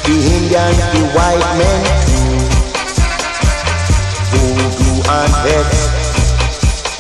[0.05, 2.37] The Indians, the white men too.
[4.29, 5.69] Voodoo and hex.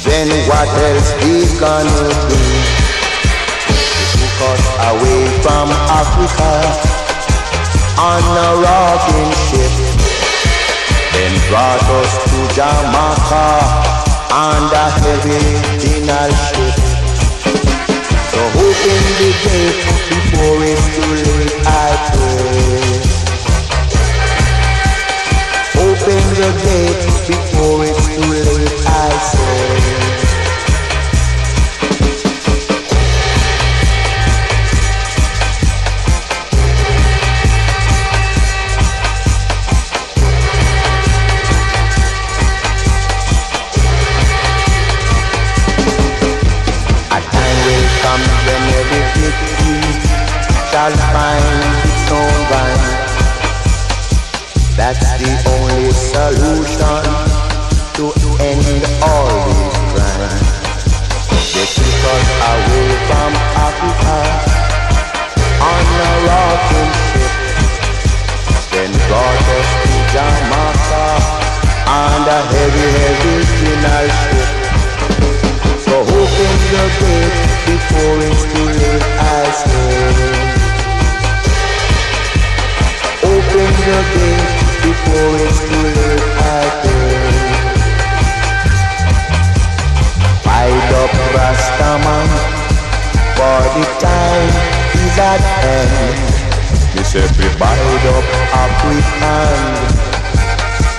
[0.02, 2.40] Then what else we gonna do?
[3.68, 4.64] They took us
[4.96, 6.52] away from Africa
[8.00, 10.05] on a rocking ship.
[11.16, 13.96] Then brought us to Jamaica
[14.68, 15.40] the heavy
[15.80, 16.76] dinner ship.
[18.32, 19.80] So open the gate
[20.12, 23.00] before it's too late, I pray.
[25.88, 30.05] Open the gate before it's too late, I say.
[50.86, 51.42] Shall find
[51.82, 52.84] its own vine.
[54.78, 57.02] That's the only solution
[57.96, 58.04] to
[58.38, 60.46] end all these crimes.
[61.54, 63.32] They took us away from
[63.66, 64.18] Africa
[65.72, 67.32] on a rocking ship,
[68.70, 71.06] then brought us to Jamaica
[71.98, 74.48] on a heavy, heavy funeral ship.
[75.82, 78.65] So open the gate before it's too
[83.86, 87.22] before it's too late I think.
[90.42, 92.28] Light up Rastaman
[93.38, 94.54] For the time
[95.06, 96.18] is at end
[96.96, 97.86] Miss everybody.
[98.10, 98.26] Up
[98.58, 99.60] African.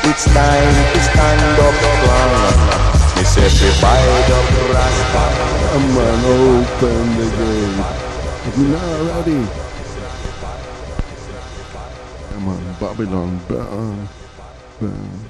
[0.09, 2.07] It's time to stand up up
[6.23, 7.83] open the gate.
[8.47, 9.67] If you're not ready
[12.97, 14.07] Babylon, better
[14.81, 15.27] than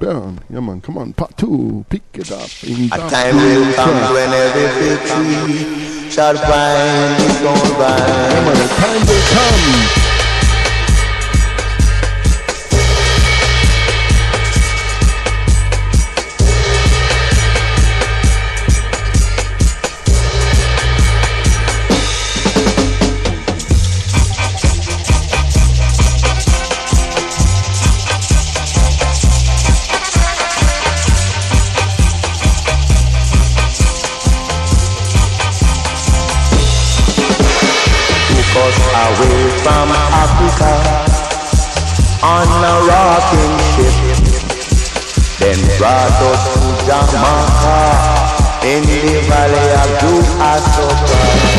[0.00, 0.40] Burn.
[0.50, 2.50] Yeah, man, come on, part two, pick it up.
[2.64, 9.06] In a time will come when every victory shall find its own Yeah, man, time
[9.06, 9.99] will come.
[39.62, 39.88] from
[40.24, 40.72] Africa
[42.22, 43.94] on a rocking ship.
[45.38, 47.78] Then brought us to Jamaica
[48.64, 51.49] in the valley of Jupiter.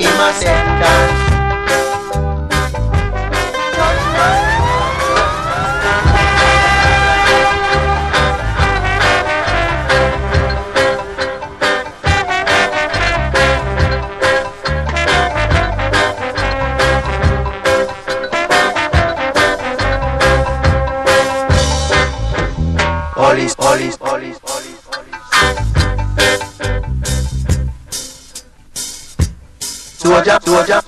[0.00, 1.27] who him
[30.48, 30.87] Soldier, soldier, soldier,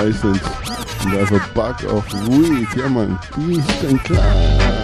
[0.00, 0.40] bezeichnet.
[1.04, 2.68] Und also Bug auf Ruiz.
[2.76, 3.18] Ja, Mann.
[3.48, 4.79] ist denn klar.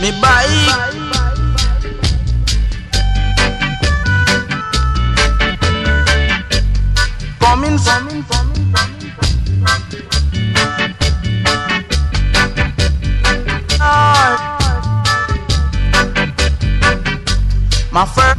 [0.00, 0.50] Me bike.
[7.38, 8.52] Coming coming, coming, from.
[13.80, 14.50] Ah.
[17.92, 18.33] My first.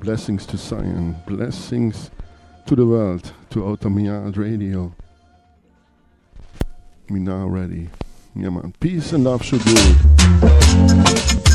[0.00, 1.14] Blessings to Zion.
[1.26, 2.10] Blessings
[2.64, 4.94] to the world, to Outta Mi Yard Radio.
[7.10, 7.90] We now ready.
[8.34, 8.72] Yeah, man.
[8.80, 11.49] Peace and love should rule.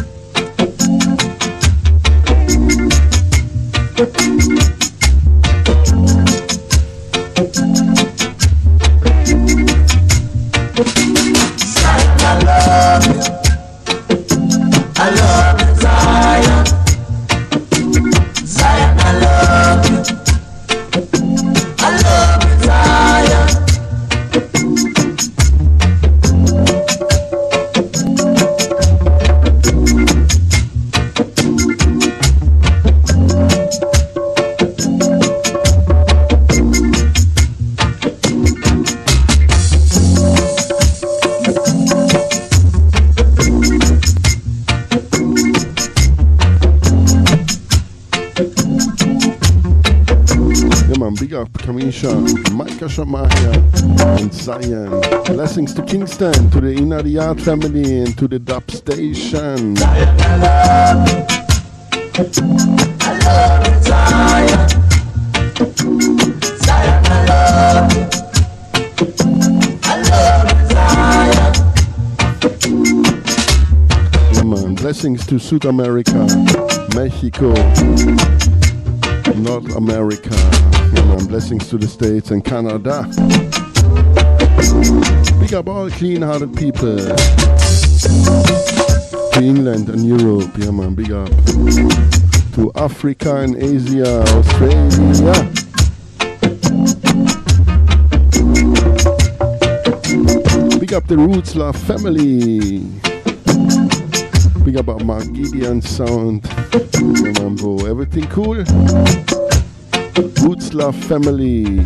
[52.95, 53.51] Shamaya,
[54.22, 55.01] and Zion.
[55.25, 59.75] Blessings to Kingston, to the Yard family, and to the Dub Station.
[59.75, 60.17] Zion.
[60.17, 61.09] I love.
[63.03, 63.82] I love you,
[74.32, 74.49] Zion.
[74.49, 76.25] Man, blessings to South America,
[76.95, 77.53] Mexico,
[79.35, 80.64] North America.
[81.08, 83.03] Man, blessings to the States and Canada.
[85.40, 86.98] Big up all clean hearted people.
[89.32, 91.30] To England and Europe, yeah, man, big up.
[92.56, 95.34] To Africa and Asia, Australia.
[100.80, 102.80] Big up the Roots Love family.
[104.64, 106.43] Big up our Mark Gideon sound.
[106.74, 107.85] Yeah, man, bro.
[107.85, 108.66] Everything cool?
[110.17, 111.83] Roots Family.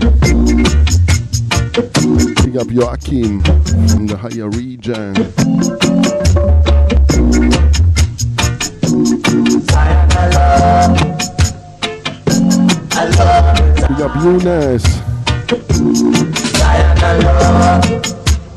[2.36, 5.16] Pick up Joachim from the higher region.
[13.76, 14.84] Pick up Eunice.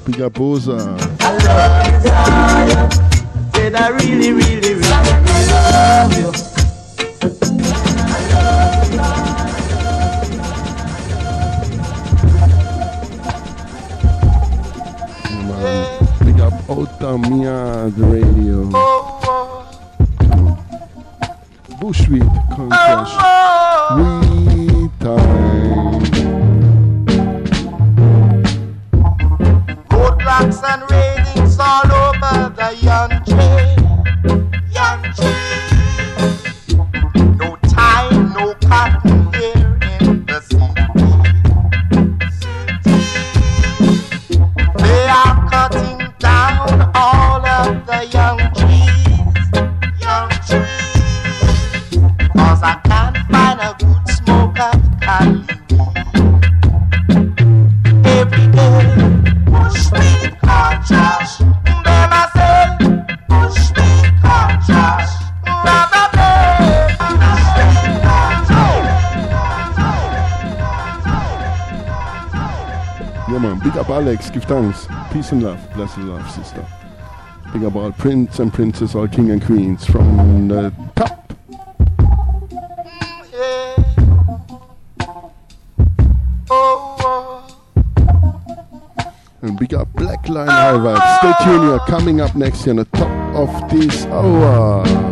[0.04, 0.98] Big up Boza.
[3.54, 6.31] Said I really, really, really, really love you.
[16.72, 18.66] Outta Mi Yard Radio.
[21.78, 23.12] Bushwick Concash.
[23.98, 26.00] We time.
[29.90, 33.82] Roadblocks and railings all over the young tree.
[74.02, 74.88] Alex, give thanks.
[75.12, 75.60] Peace and love.
[75.74, 76.66] Bless and love, sister.
[77.52, 81.32] Big up all prince and princess, all king and queens from the top.
[89.40, 91.18] And big up Black Line High Vibes.
[91.18, 95.11] Stay tuned, we are coming up next here, on the top of this hour.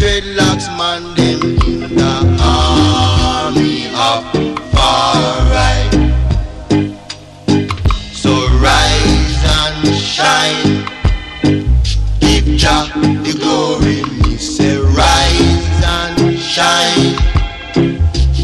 [0.00, 4.20] Dreadlocks man, them in the army of
[4.72, 5.14] far
[5.52, 5.92] right.
[8.22, 8.32] So
[8.64, 10.72] rise and shine.
[12.18, 12.88] Give Jah
[13.26, 17.16] the glory, me say rise and shine.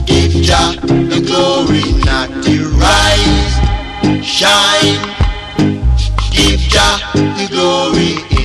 [0.05, 3.55] Give Jah the glory, not the rise,
[4.23, 5.01] shine.
[6.31, 8.36] Give Jah the glory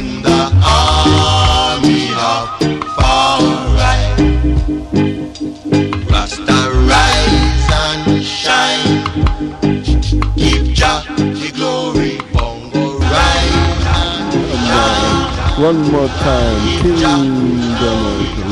[15.61, 17.45] One more time, Kingdom,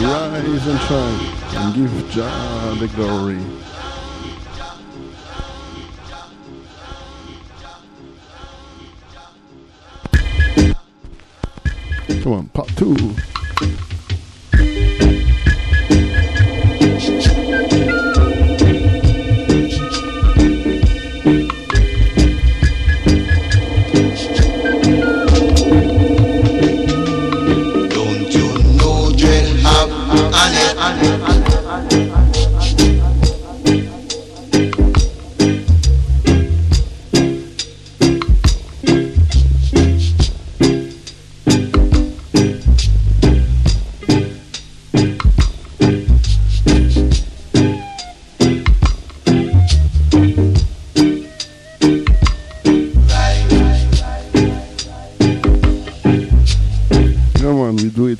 [0.04, 1.20] rise and shine
[1.56, 3.40] and give Jah the glory.
[12.22, 13.16] Come on, part two.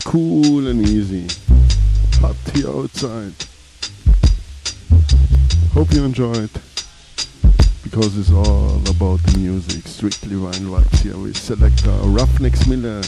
[0.10, 0.59] Cool
[3.00, 3.32] Hope
[5.94, 6.50] you enjoyed.
[7.82, 9.88] Because it's all about the music.
[9.88, 13.02] Strictly Wine Vibes here with selector Ruffneck Smille.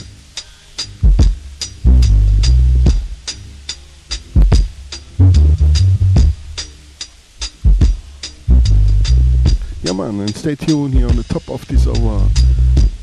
[9.83, 12.29] Yeah man, and stay tuned here on the top of this hour.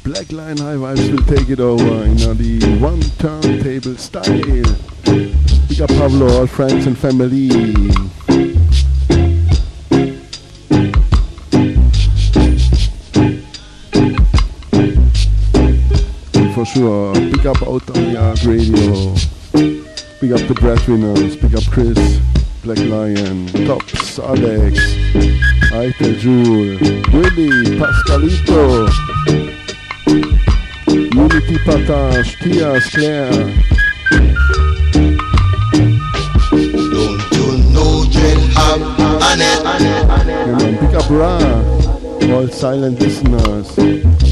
[0.05, 4.65] Black Line High Vibes will take it over in the one turntable style.
[5.69, 7.49] Big up Pablo, all friends and family.
[16.55, 19.15] For sure, big up out on Yard Radio.
[20.21, 22.19] Big up the breadwinners, big up Chris,
[22.65, 24.79] Black Lion, Tops, Alex,
[25.71, 26.79] Aitel Jewel,
[27.13, 28.89] Willy, Pascalito.
[30.89, 33.78] Unity Patash, Tias, Claire.
[39.37, 41.39] Man, pick up Ra,
[42.35, 44.28] all silent listeners.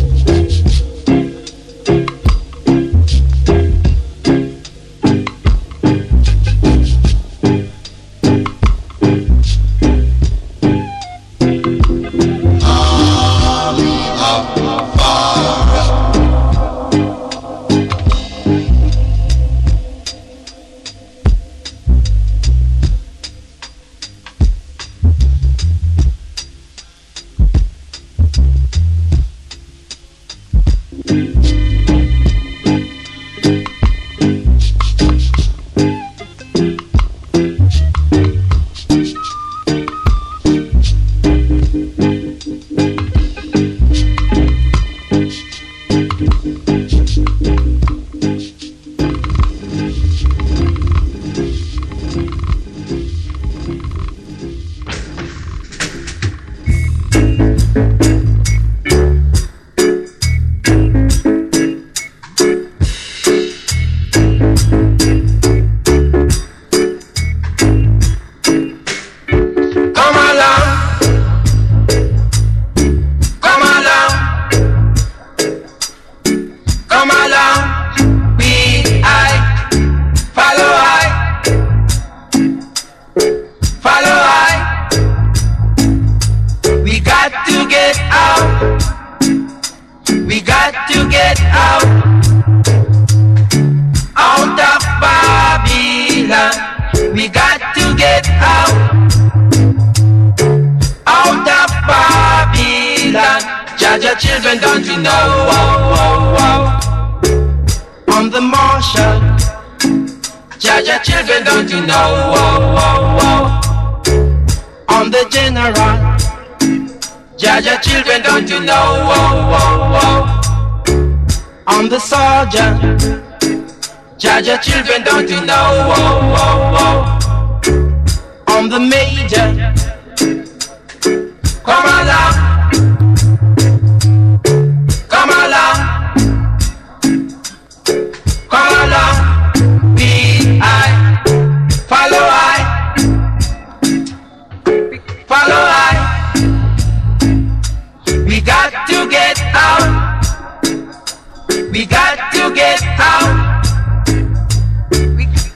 [151.76, 153.62] We got to get out,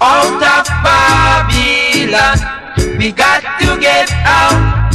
[0.02, 2.36] out of Babylon.
[2.98, 4.92] We got to get out,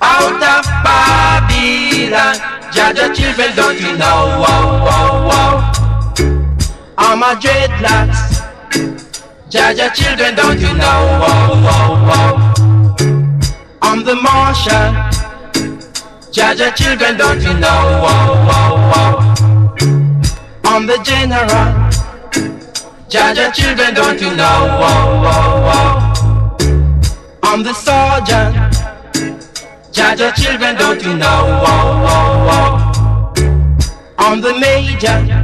[0.00, 2.36] out of Babylon.
[2.72, 4.38] Jah Jah children, don't you know?
[4.38, 5.72] Wow, wow, wow.
[6.96, 8.38] I'm a dreadlocks.
[9.50, 11.18] Jah Jah children, don't you know?
[11.22, 12.54] Wow, wow, wow.
[13.82, 14.94] I'm the marshal.
[16.30, 18.00] Jah Jah children, don't you know?
[18.00, 19.23] Wow, wow, wow.
[20.74, 21.46] I'm the general.
[23.08, 24.58] Jah Jah children, don't you know?
[24.82, 26.58] Oh, oh, oh.
[27.44, 28.56] I'm the sergeant.
[29.92, 31.62] Jah Jah children, don't you know?
[34.18, 35.43] I'm the major.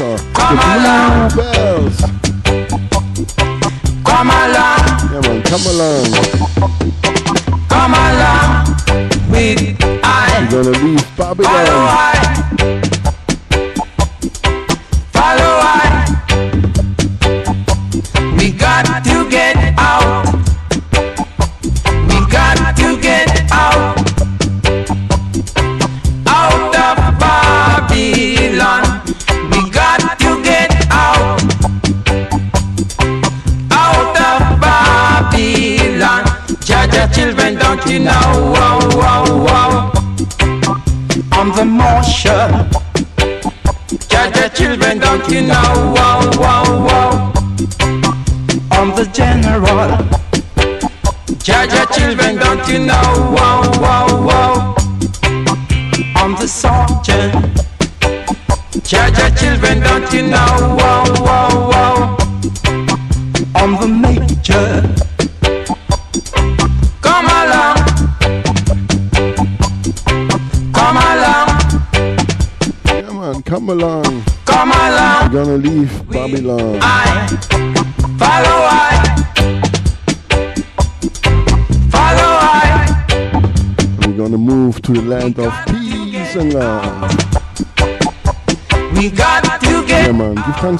[0.00, 0.22] Africa.
[0.32, 2.00] Come along, Bells.
[4.04, 4.78] Come along.
[5.10, 6.37] Yeah, man, come along.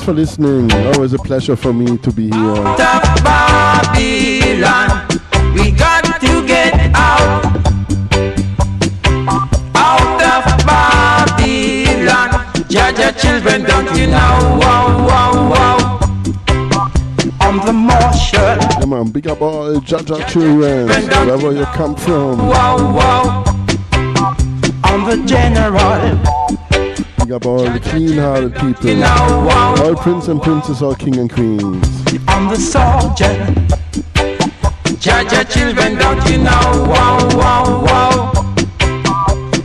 [0.09, 0.73] for listening.
[0.95, 2.33] Always a pleasure for me to be here.
[2.33, 5.07] Out of Babylon,
[5.53, 7.45] we got to get out.
[9.75, 12.31] Out of Babylon.
[12.71, 14.57] Jah Jah children, don't you know?
[14.59, 16.01] Wow, wow, wow.
[17.41, 18.57] I'm the marshal.
[18.81, 22.49] Yeah, man, big up all Jah Jah children, wherever you come from.
[22.49, 23.45] Wow, wow.
[24.85, 26.38] I'm the general
[27.29, 29.05] big up all the clean hearted people.
[29.05, 31.87] All prince and princess, all king and queens.
[32.27, 33.35] I'm the soldier.
[34.99, 36.87] Judge your children, don't you know?
[36.89, 38.33] Wow, wow, wow.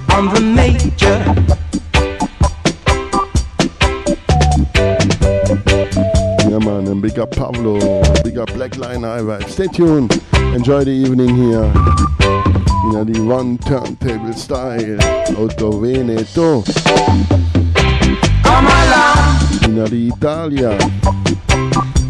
[0.09, 1.19] I'm the major.
[6.50, 7.80] Yeah, man, and big up Pablo,
[8.24, 11.72] big up Black Line Eye Stay tuned, enjoy the evening here.
[12.83, 17.52] You know, the one turntable style out of Veneto.
[18.53, 20.77] Come along, know, the Italia.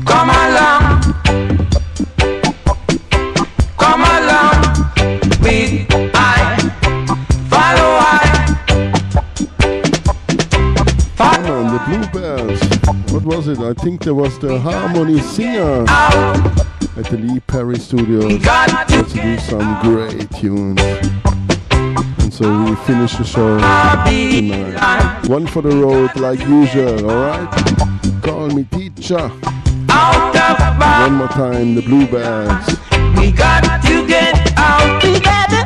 [0.05, 1.01] come along,
[3.77, 4.57] come along
[5.39, 6.57] with I.
[7.49, 8.23] Follow I.
[11.15, 12.59] Come on, the Bluebells.
[13.13, 13.59] What was it?
[13.59, 18.45] I think there was the Harmony Singer at the Lee Perry Studios.
[18.45, 20.81] Let's do some great tunes.
[22.33, 25.27] So we finish the show tonight.
[25.27, 27.47] One for the road, like usual, alright?
[28.23, 29.29] Call me teacher.
[29.29, 32.65] One more time, the Bluebells.
[33.19, 35.62] We got to get out together.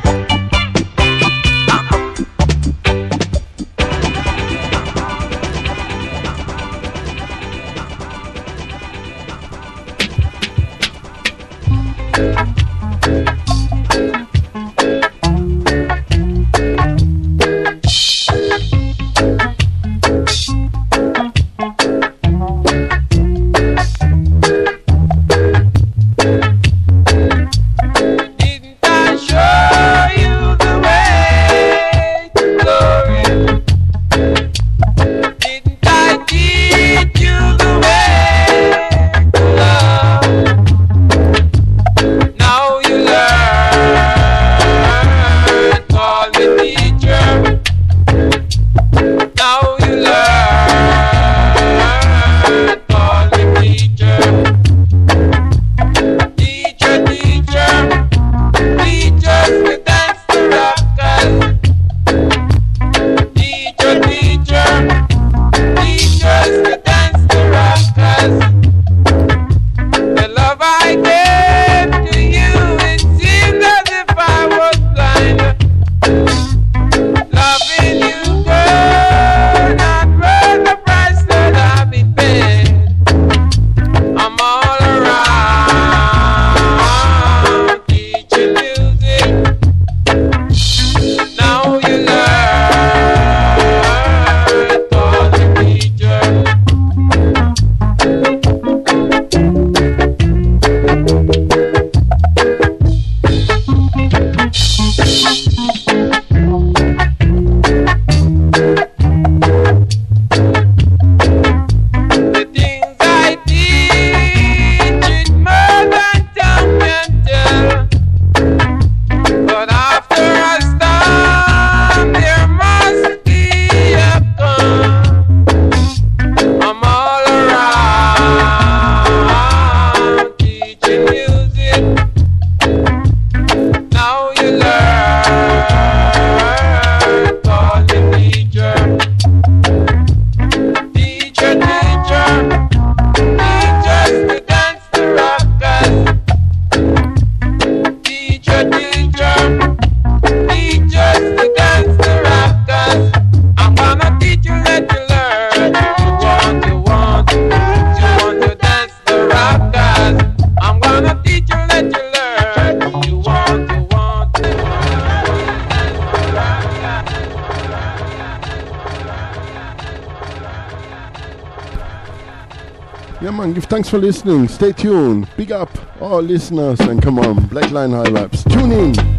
[173.88, 174.50] Thanks for listening.
[174.50, 175.30] Stay tuned.
[175.38, 175.70] Big up
[176.02, 178.28] all listeners and come on, Black Line High.
[178.50, 179.17] Tune in.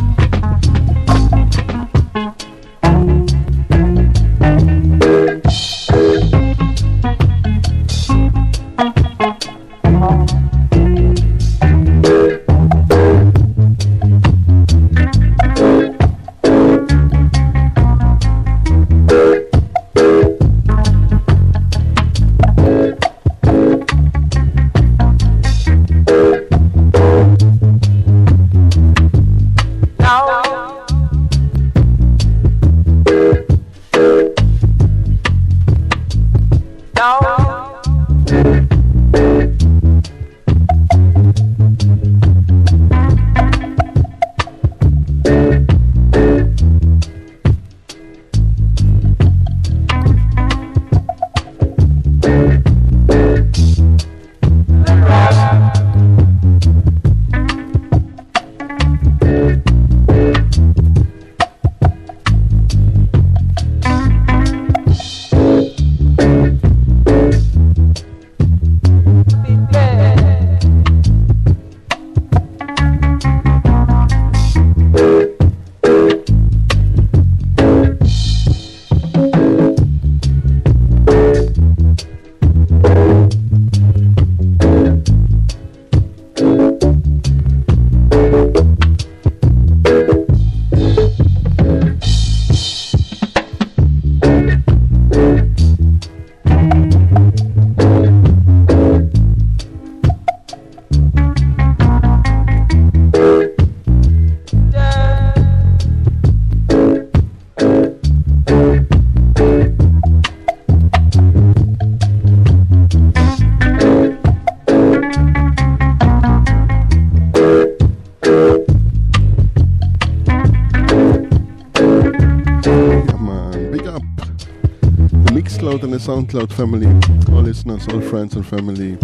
[126.29, 128.99] SoundCloud family, all listeners, all friends and family.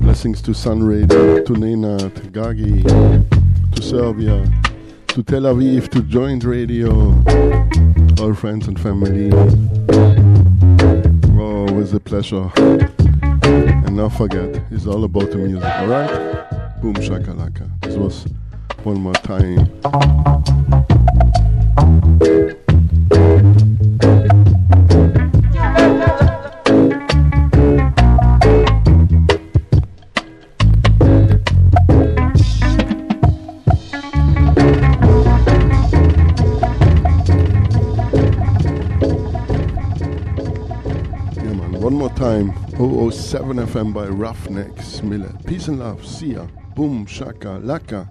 [0.00, 2.82] Blessings to Sun Radio, to Nenad, Gagi,
[3.74, 4.44] to Serbia,
[5.08, 6.90] to Tel Aviv, to Joint Radio,
[8.22, 9.30] all friends and family.
[11.40, 12.50] Oh, always a pleasure.
[12.58, 16.80] And not forget, it's all about the music, alright?
[16.82, 17.70] Boom shakalaka.
[17.80, 18.26] This was
[18.82, 20.25] one more time
[43.76, 45.30] FM by Ruffneck Smille.
[45.46, 46.02] Peace and love.
[46.06, 46.46] See ya.
[46.74, 48.08] Boom, shaka, laka.